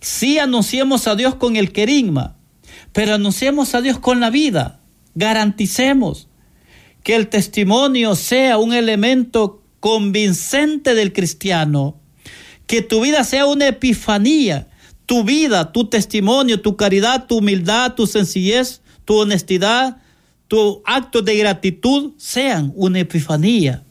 Sí 0.01 0.39
anunciemos 0.39 1.07
a 1.09 1.15
Dios 1.15 1.35
con 1.35 1.57
el 1.57 1.73
querigma, 1.73 2.37
pero 2.95 3.15
anunciemos 3.15 3.75
a 3.75 3.83
Dios 3.83 3.99
con 3.99 4.21
la 4.21 4.31
vida. 4.31 4.81
Garanticemos 5.15 6.29
que 7.03 7.17
el 7.17 7.29
testimonio 7.29 8.17
sea 8.17 8.57
un 8.57 8.73
elemento 8.73 9.63
convincente 9.81 10.95
del 10.95 11.13
cristiano, 11.13 11.97
que 12.67 12.81
tu 12.81 13.03
vida 13.03 13.25
sea 13.25 13.45
una 13.45 13.67
epifanía, 13.69 14.69
tu 15.05 15.23
vida, 15.23 15.71
tu 15.71 15.91
testimonio, 15.91 16.63
tu 16.63 16.77
caridad, 16.77 17.27
tu 17.27 17.39
humildad, 17.39 17.93
tu 17.93 18.07
sencillez, 18.07 18.81
tu 19.05 19.17
honestidad, 19.17 19.99
tus 20.49 20.79
actos 20.87 21.25
de 21.25 21.37
gratitud 21.37 22.13
sean 22.17 22.73
una 22.75 23.01
epifanía. 23.01 23.83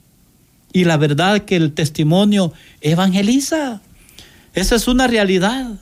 Y 0.73 0.83
la 0.83 0.97
verdad 0.97 1.45
que 1.45 1.55
el 1.55 1.73
testimonio 1.73 2.51
evangeliza. 2.81 3.81
Esa 4.53 4.75
es 4.75 4.87
una 4.87 5.07
realidad. 5.07 5.79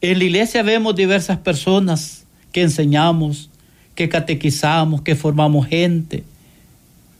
En 0.00 0.18
la 0.18 0.24
iglesia 0.24 0.62
vemos 0.62 0.96
diversas 0.96 1.38
personas 1.38 2.24
que 2.52 2.62
enseñamos, 2.62 3.50
que 3.94 4.08
catequizamos, 4.08 5.02
que 5.02 5.14
formamos 5.14 5.66
gente. 5.66 6.24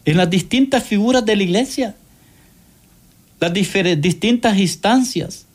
En 0.07 0.17
las 0.17 0.31
distintas 0.31 0.83
figuras 0.83 1.25
de 1.25 1.37
la 1.37 1.43
iglesia, 1.43 1.95
las 3.39 3.53
distintas 3.53 4.59
instancias, 4.59 5.47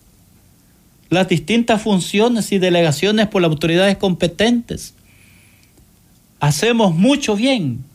las 1.09 1.27
distintas 1.27 1.81
funciones 1.81 2.51
y 2.51 2.59
delegaciones 2.59 3.27
por 3.27 3.41
las 3.41 3.49
autoridades 3.49 3.97
competentes 3.97 4.93
hacemos 6.41 6.93
mucho 6.95 7.35
bien 7.35 7.85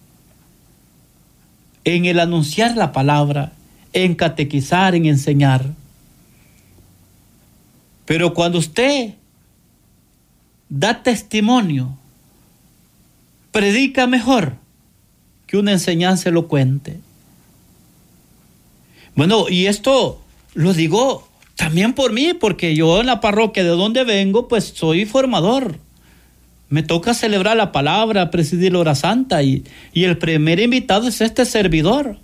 en 1.85 2.06
el 2.06 2.20
anunciar 2.20 2.76
la 2.76 2.92
palabra, 2.92 3.52
en 3.92 4.14
catequizar, 4.14 4.94
en 4.94 5.04
enseñar. 5.04 5.74
Pero 8.06 8.35
cuando 8.35 8.59
usted 8.59 9.14
da 10.68 11.02
testimonio, 11.02 11.98
predica 13.50 14.06
mejor 14.06 14.54
que 15.46 15.59
una 15.59 15.72
enseñanza 15.72 16.28
elocuente. 16.28 17.00
Bueno, 19.16 19.48
y 19.48 19.66
esto 19.66 20.20
lo 20.54 20.72
digo 20.72 21.28
también 21.56 21.94
por 21.94 22.12
mí, 22.12 22.32
porque 22.32 22.76
yo 22.76 23.00
en 23.00 23.06
la 23.06 23.20
parroquia 23.20 23.64
de 23.64 23.70
donde 23.70 24.04
vengo, 24.04 24.46
pues 24.46 24.72
soy 24.76 25.04
formador. 25.04 25.80
Me 26.68 26.83
toca 26.83 27.14
celebrar 27.14 27.57
la 27.57 27.70
palabra, 27.72 28.31
presidir 28.31 28.72
la 28.72 28.81
hora 28.81 28.94
santa 28.94 29.42
y, 29.42 29.64
y 29.92 30.05
el 30.05 30.18
primer 30.18 30.59
invitado 30.61 31.07
es 31.09 31.20
este 31.20 31.44
servidor. 31.44 32.18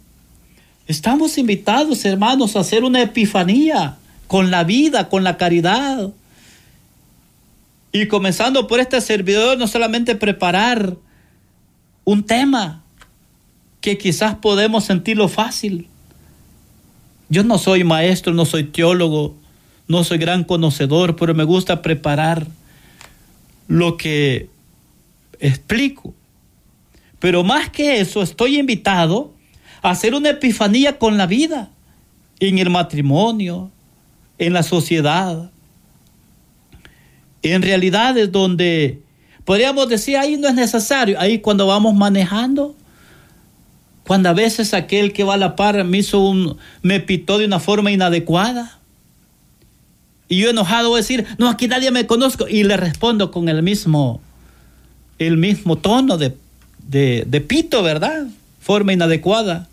Estamos 0.89 1.39
invitados, 1.39 2.05
hermanos, 2.05 2.57
a 2.57 2.61
hacer 2.61 2.85
una 2.85 3.03
epifanía 3.03 3.97
con 4.27 4.51
la 4.51 4.65
vida, 4.65 5.09
con 5.09 5.25
la 5.25 5.37
caridad. 5.37 6.11
Y 7.93 8.09
comenzando 8.09 8.67
por 8.67 8.81
este 8.81 9.01
servidor, 9.01 9.59
no 9.59 9.69
solamente 9.69 10.17
preparar 10.17 10.97
un 12.05 12.25
tema 12.25 12.83
que 13.81 13.99
quizás 13.99 14.35
podemos 14.37 14.85
sentirlo 14.85 15.29
fácil. 15.29 15.87
Yo 17.29 17.45
no 17.45 17.59
soy 17.59 17.85
maestro, 17.85 18.33
no 18.33 18.45
soy 18.45 18.65
teólogo, 18.65 19.37
no 19.89 20.05
soy 20.05 20.19
gran 20.19 20.45
conocedor, 20.45 21.17
pero 21.17 21.35
me 21.35 21.45
gusta 21.45 21.83
preparar 21.83 22.47
lo 23.69 23.97
que 23.97 24.49
explico. 25.41 26.15
Pero 27.19 27.45
más 27.45 27.71
que 27.71 28.01
eso, 28.01 28.23
estoy 28.23 28.59
invitado 28.59 29.33
a 29.83 29.91
hacer 29.91 30.15
una 30.15 30.31
epifanía 30.31 30.99
con 30.99 31.17
la 31.17 31.27
vida, 31.27 31.71
en 32.41 32.59
el 32.59 32.71
matrimonio, 32.71 33.71
en 34.39 34.53
la 34.53 34.65
sociedad, 34.65 35.51
en 37.43 37.63
realidades 37.63 38.33
donde 38.33 39.01
podríamos 39.45 39.89
decir 39.89 40.17
ahí 40.17 40.37
no 40.37 40.49
es 40.49 40.55
necesario, 40.55 41.19
ahí 41.21 41.39
cuando 41.39 41.67
vamos 41.67 41.95
manejando, 41.95 42.75
cuando 44.05 44.29
a 44.29 44.33
veces 44.33 44.75
aquel 44.75 45.13
que 45.13 45.25
va 45.25 45.35
a 45.35 45.37
la 45.39 45.55
par 45.55 45.85
me 45.85 45.99
hizo 45.99 46.21
un, 46.21 46.57
me 46.83 46.99
pitó 46.99 47.39
de 47.39 47.47
una 47.47 47.61
forma 47.61 47.93
inadecuada 47.93 48.82
Y 50.33 50.39
yo 50.39 50.49
enojado 50.49 50.89
voy 50.89 50.97
a 50.97 51.03
decir, 51.03 51.27
no, 51.37 51.47
aquí 51.51 51.69
nadie 51.69 51.91
me 51.91 52.07
conozco. 52.07 52.49
Y 52.49 52.65
le 52.65 52.79
respondo 52.79 53.31
con 53.31 53.51
el 53.51 53.63
mismo, 53.63 54.23
el 55.19 55.37
mismo 55.37 55.77
tono 55.77 56.17
de, 56.17 56.35
de, 56.89 57.27
de 57.27 57.41
pito, 57.43 57.83
¿verdad? 57.83 58.29
Forma 58.59 58.95
inadecuada. 58.95 59.69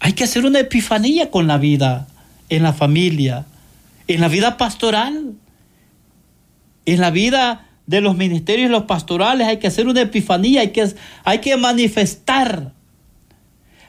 Hay 0.00 0.14
que 0.14 0.24
hacer 0.24 0.46
una 0.46 0.60
epifanía 0.60 1.30
con 1.30 1.46
la 1.46 1.58
vida, 1.58 2.08
en 2.48 2.62
la 2.62 2.72
familia, 2.72 3.44
en 4.08 4.22
la 4.22 4.28
vida 4.28 4.56
pastoral, 4.56 5.34
en 6.86 7.00
la 7.02 7.10
vida 7.10 7.66
de 7.86 8.00
los 8.00 8.16
ministerios 8.16 8.70
y 8.70 8.72
los 8.72 8.84
pastorales. 8.84 9.46
Hay 9.46 9.58
que 9.58 9.66
hacer 9.66 9.88
una 9.88 10.00
epifanía, 10.00 10.62
hay 10.62 10.70
que, 10.70 10.90
hay 11.22 11.40
que 11.40 11.54
manifestar, 11.58 12.72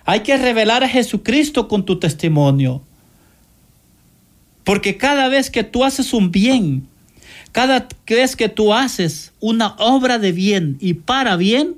hay 0.03 0.19
que 0.19 0.35
revelar 0.35 0.83
a 0.83 0.89
Jesucristo 0.89 1.69
con 1.69 1.85
tu 1.85 1.97
testimonio. 1.97 2.83
Porque 4.67 4.97
cada 4.97 5.29
vez 5.29 5.49
que 5.49 5.63
tú 5.63 5.85
haces 5.85 6.13
un 6.13 6.29
bien, 6.29 6.89
cada 7.53 7.87
vez 8.05 8.35
que 8.35 8.49
tú 8.49 8.73
haces 8.73 9.31
una 9.39 9.77
obra 9.77 10.19
de 10.19 10.33
bien 10.33 10.75
y 10.81 10.95
para 10.95 11.37
bien, 11.37 11.75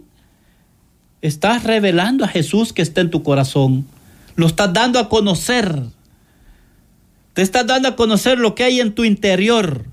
estás 1.21 1.65
revelando 1.65 2.25
a 2.25 2.27
Jesús 2.27 2.73
que 2.73 2.81
está 2.81 3.01
en 3.01 3.11
tu 3.11 3.21
corazón. 3.21 3.85
Lo 4.35 4.47
estás 4.47 4.73
dando 4.73 4.97
a 4.97 5.07
conocer. 5.07 5.83
Te 7.35 7.43
estás 7.43 7.67
dando 7.67 7.89
a 7.89 7.95
conocer 7.95 8.39
lo 8.39 8.55
que 8.55 8.63
hay 8.63 8.79
en 8.79 8.95
tu 8.95 9.03
interior. 9.03 9.85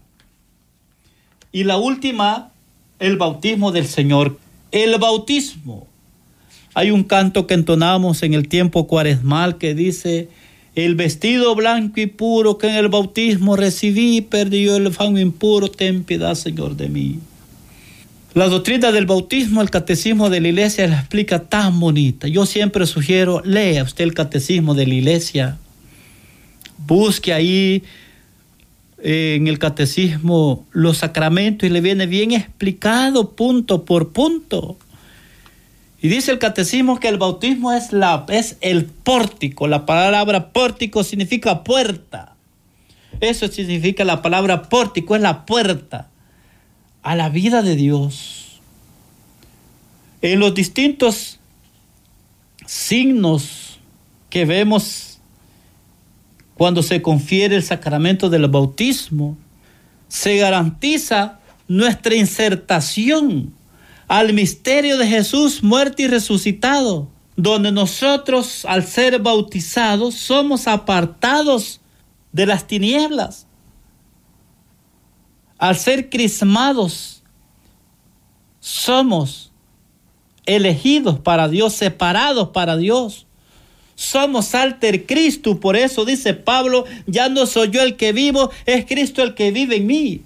Y 1.53 1.65
la 1.65 1.77
última, 1.77 2.51
el 2.99 3.19
bautismo 3.19 3.73
del 3.73 3.89
Señor. 3.89 4.39
El 4.73 4.99
bautismo. 4.99 5.87
Hay 6.73 6.93
un 6.93 7.05
canto 7.05 7.47
que 7.47 7.53
entonamos 7.53 8.23
en 8.23 8.33
el 8.33 8.49
tiempo 8.49 8.87
cuaresmal 8.87 9.59
que 9.59 9.75
dice, 9.75 10.31
el 10.77 10.95
vestido 10.95 11.55
blanco 11.55 12.01
y 12.01 12.07
puro 12.07 12.59
que 12.59 12.69
en 12.69 12.75
el 12.75 12.89
bautismo 12.89 13.57
recibí, 13.57 14.21
perdió 14.21 14.77
el 14.77 14.93
fango 14.93 15.19
impuro, 15.19 15.71
ten 15.71 16.05
piedad, 16.05 16.35
Señor, 16.35 16.77
de 16.77 16.89
mí. 16.91 17.19
La 18.35 18.49
doctrina 18.49 18.93
del 18.93 19.07
bautismo, 19.07 19.63
el 19.63 19.71
catecismo 19.71 20.29
de 20.29 20.43
la 20.43 20.49
iglesia 20.49 20.87
la 20.87 21.01
explica 21.01 21.45
tan 21.45 21.81
bonita. 21.81 22.29
Yo 22.29 22.45
siempre 22.45 22.87
sugiero, 22.87 23.41
lea 23.43 23.83
usted 23.83 24.05
el 24.05 24.13
catecismo 24.13 24.75
de 24.75 24.87
la 24.87 24.95
iglesia. 24.95 25.57
Busque 26.87 27.33
ahí 27.33 27.83
eh, 28.99 29.37
en 29.41 29.49
el 29.49 29.59
catecismo 29.59 30.67
los 30.73 30.99
sacramentos 30.99 31.67
y 31.67 31.73
le 31.73 31.81
viene 31.81 32.07
bien 32.07 32.33
explicado 32.33 33.31
punto 33.31 33.87
por 33.87 34.11
punto. 34.13 34.77
Y 36.07 36.09
dice 36.09 36.31
el 36.31 36.39
catecismo 36.39 37.01
que 37.01 37.09
el 37.09 37.19
bautismo 37.19 37.73
es, 37.73 37.93
la, 37.93 38.25
es 38.29 38.59
el 38.61 38.85
pórtico. 38.85 39.67
La 39.67 39.87
palabra 39.87 40.53
pórtico 40.53 41.03
significa 41.03 41.65
puerta. 41.65 42.37
Eso 43.21 43.49
significa 43.49 44.05
la 44.05 44.23
palabra 44.23 44.69
pórtico, 44.69 45.17
es 45.17 45.23
la 45.23 45.45
puerta 45.45 46.09
a 47.03 47.17
la 47.17 47.29
vida 47.29 47.63
de 47.63 47.75
Dios. 47.75 48.61
En 50.23 50.39
los 50.39 50.55
distintos 50.55 51.41
signos 52.67 53.81
que 54.31 54.45
vemos 54.45 55.19
cuando 56.55 56.85
se 56.85 57.03
confiere 57.03 57.57
el 57.57 57.65
sacramento 57.65 58.31
del 58.31 58.47
bautismo, 58.47 59.37
se 60.07 60.37
garantiza 60.37 61.41
nuestra 61.67 62.15
insertación 62.15 63.56
al 64.09 64.33
misterio 64.33 64.99
de 64.99 65.07
Jesús 65.07 65.63
muerto 65.63 66.03
y 66.03 66.07
resucitado, 66.07 67.09
donde 67.37 67.73
nosotros 67.73 68.65
al 68.65 68.87
ser 68.87 69.21
bautizados 69.21 70.15
somos 70.15 70.67
apartados 70.67 71.81
de 72.33 72.47
las 72.47 72.67
tinieblas 72.67 73.47
al 75.59 75.77
ser 75.77 76.11
crismados, 76.11 77.23
somos 78.61 79.53
elegidos 80.45 81.19
para 81.19 81.49
Dios, 81.49 81.75
separados 81.75 82.51
para 82.51 82.77
Dios. 82.77 83.27
Somos 83.95 84.55
alter 84.55 85.07
Cristo, 85.07 85.59
por 85.59 85.75
eso 85.77 86.05
dice 86.05 86.35
Pablo, 86.35 86.85
ya 87.07 87.31
no 87.31 87.47
soy 87.47 87.71
yo 87.71 87.83
el 87.83 87.97
que 87.97 88.13
vivo, 88.13 88.51
es 88.67 88.85
Cristo 88.85 89.23
el 89.23 89.35
que 89.35 89.51
vive 89.51 89.77
en 89.77 89.87
mí. 89.87 90.21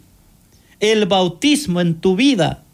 El 0.80 1.06
bautismo 1.06 1.80
en 1.80 2.00
tu 2.00 2.16
vida, 2.16 2.64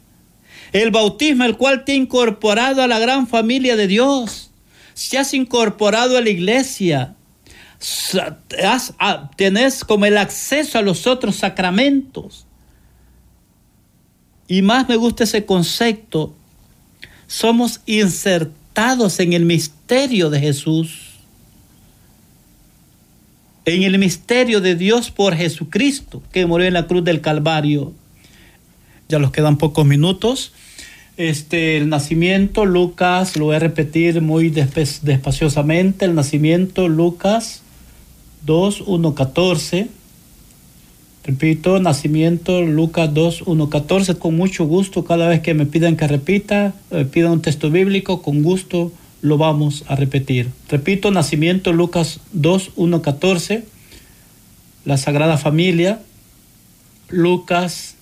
el 0.73 0.91
bautismo 0.91 1.45
el 1.45 1.57
cual 1.57 1.85
te 1.85 1.93
ha 1.93 1.97
incorporado 1.97 2.83
a 2.83 2.87
la 2.87 2.99
gran 2.99 3.27
familia 3.27 3.77
de 3.77 3.87
Dios, 3.87 4.51
se 4.95 5.19
has 5.19 5.35
incorporado 5.35 6.17
a 6.17 6.21
la 6.21 6.31
iglesia, 6.31 7.15
ah, 8.99 9.31
tenés 9.37 9.85
como 9.85 10.07
el 10.07 10.17
acceso 10.19 10.79
a 10.79 10.83
los 10.83 11.07
otros 11.07 11.37
sacramentos. 11.37 12.47
Y 14.49 14.63
más 14.63 14.89
me 14.89 14.97
gusta 14.97 15.25
ese 15.25 15.45
concepto. 15.45 16.35
Somos 17.27 17.81
insertados 17.87 19.19
en 19.21 19.33
el 19.33 19.45
misterio 19.45 20.31
de 20.31 20.41
Jesús. 20.41 21.15
En 23.65 23.83
el 23.83 23.99
misterio 23.99 24.61
de 24.61 24.77
Dios 24.77 25.11
por 25.11 25.35
Jesucristo, 25.35 26.23
que 26.33 26.47
murió 26.47 26.69
en 26.69 26.75
la 26.75 26.87
cruz 26.87 27.03
del 27.03 27.21
Calvario. 27.21 27.93
Ya 29.09 29.19
nos 29.21 29.31
quedan 29.31 29.57
pocos 29.57 29.87
minutos. 29.87 30.53
Este, 31.17 31.77
el 31.77 31.89
nacimiento, 31.89 32.67
Lucas, 32.67 33.37
lo 33.37 33.47
voy 33.47 33.57
a 33.57 33.61
repetir 33.61 34.21
muy 34.21 34.51
despaciosamente. 34.51 36.05
El 36.05 36.15
nacimiento, 36.15 36.89
Lucas 36.89 37.63
2, 38.45 38.83
1, 38.87 39.15
14. 39.15 39.89
Repito, 41.25 41.79
nacimiento, 41.81 42.63
Lucas 42.63 43.13
2, 43.13 43.43
1, 43.47 43.71
14, 43.71 44.15
con 44.17 44.37
mucho 44.37 44.65
gusto, 44.65 45.05
cada 45.05 45.27
vez 45.29 45.41
que 45.41 45.55
me 45.55 45.67
pidan 45.67 45.97
que 45.97 46.07
repita, 46.07 46.73
eh, 46.93 47.05
pidan 47.05 47.33
un 47.33 47.43
texto 47.43 47.69
bíblico, 47.69 48.23
con 48.23 48.45
gusto 48.45 48.93
lo 49.23 49.37
vamos 49.37 49.85
a 49.89 49.97
repetir. 49.97 50.51
Repito, 50.69 51.11
nacimiento, 51.11 51.73
Lucas 51.73 52.21
2, 52.33 52.73
1, 52.77 53.03
14, 53.03 53.65
la 54.85 54.97
Sagrada 54.99 55.37
Familia, 55.37 56.01
Lucas 57.09 57.96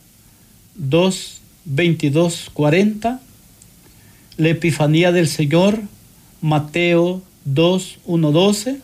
2, 0.76 1.40
22, 1.64 2.50
40, 2.52 3.20
la 4.36 4.48
Epifanía 4.48 5.12
del 5.12 5.28
Señor, 5.28 5.80
Mateo 6.40 7.22
2, 7.44 7.98
1, 8.06 8.32
12, 8.32 8.78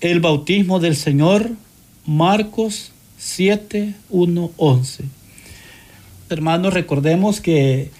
el 0.00 0.20
bautismo 0.20 0.80
del 0.80 0.96
Señor, 0.96 1.50
Marcos 2.06 2.92
7, 3.18 3.94
1, 4.10 4.50
11. 4.56 5.04
Hermanos, 6.28 6.72
recordemos 6.72 7.40
que, 7.40 7.90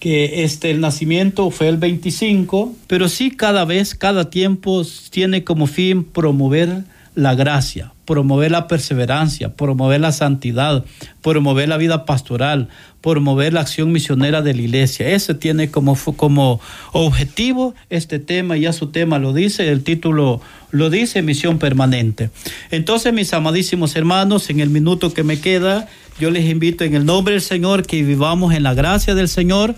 que 0.00 0.44
este, 0.44 0.70
el 0.70 0.80
nacimiento 0.80 1.50
fue 1.50 1.68
el 1.68 1.78
25, 1.78 2.74
pero 2.86 3.08
sí 3.08 3.30
cada 3.30 3.64
vez, 3.64 3.94
cada 3.94 4.30
tiempo 4.30 4.82
tiene 5.10 5.44
como 5.44 5.66
fin 5.66 6.04
promover 6.04 6.84
la 7.14 7.34
gracia, 7.34 7.93
promover 8.04 8.50
la 8.50 8.66
perseverancia, 8.66 9.54
promover 9.54 10.00
la 10.00 10.12
santidad, 10.12 10.84
promover 11.22 11.68
la 11.68 11.76
vida 11.76 12.04
pastoral, 12.04 12.68
promover 13.00 13.52
la 13.52 13.60
acción 13.60 13.92
misionera 13.92 14.42
de 14.42 14.54
la 14.54 14.62
iglesia. 14.62 15.08
Ese 15.10 15.34
tiene 15.34 15.70
como, 15.70 15.96
como 16.16 16.60
objetivo 16.92 17.74
este 17.90 18.18
tema, 18.18 18.56
ya 18.56 18.72
su 18.72 18.88
tema 18.88 19.18
lo 19.18 19.32
dice, 19.32 19.70
el 19.70 19.82
título 19.82 20.40
lo 20.70 20.90
dice, 20.90 21.22
misión 21.22 21.58
permanente. 21.58 22.30
Entonces, 22.70 23.12
mis 23.12 23.32
amadísimos 23.32 23.96
hermanos, 23.96 24.50
en 24.50 24.60
el 24.60 24.70
minuto 24.70 25.12
que 25.12 25.22
me 25.22 25.40
queda, 25.40 25.88
yo 26.18 26.30
les 26.30 26.44
invito 26.46 26.84
en 26.84 26.94
el 26.94 27.04
nombre 27.04 27.34
del 27.34 27.42
Señor 27.42 27.86
que 27.86 28.02
vivamos 28.02 28.54
en 28.54 28.62
la 28.62 28.74
gracia 28.74 29.14
del 29.14 29.28
Señor 29.28 29.74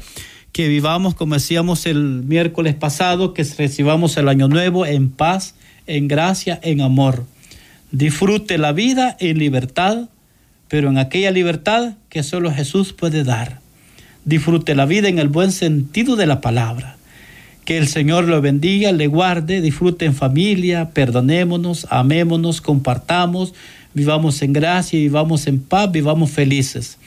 que 0.57 0.69
vivamos, 0.69 1.15
como 1.15 1.35
decíamos 1.35 1.85
el 1.85 2.23
miércoles 2.23 2.75
pasado, 2.75 3.35
que 3.35 3.45
recibamos 3.45 4.17
el 4.17 4.27
año 4.27 4.49
nuevo 4.49 4.87
en 4.87 5.11
paz, 5.11 5.55
en 5.87 6.09
gracia, 6.09 6.59
en 6.63 6.81
amor. 6.81 7.27
Disfrute 7.97 8.59
la 8.59 8.73
vida 8.73 9.17
en 9.21 9.39
libertad, 9.39 10.11
pero 10.69 10.91
en 10.91 10.99
aquella 10.99 11.31
libertad 11.31 11.95
que 12.11 12.23
solo 12.23 12.53
Jesús 12.53 12.93
puede 12.93 13.25
dar. 13.25 13.61
Disfrute 14.27 14.75
la 14.75 14.85
vida 14.85 15.09
en 15.09 15.19
el 15.19 15.29
buen 15.29 15.51
sentido 15.51 16.15
de 16.15 16.27
la 16.27 16.43
palabra. 16.43 16.99
Que 17.65 17.79
el 17.79 17.89
Señor 17.89 18.25
lo 18.25 18.43
bendiga, 18.43 18.93
le 18.93 19.07
guarde, 19.07 19.63
disfrute 19.63 20.05
en 20.05 20.15
familia, 20.15 20.91
perdonémonos, 20.91 21.87
amémonos, 21.89 22.61
compartamos, 22.61 23.55
vivamos 23.95 24.43
en 24.43 24.53
gracia, 24.53 24.99
vivamos 24.99 25.47
en 25.47 25.59
paz, 25.59 25.91
vivamos 25.91 26.31
felices. 26.31 26.99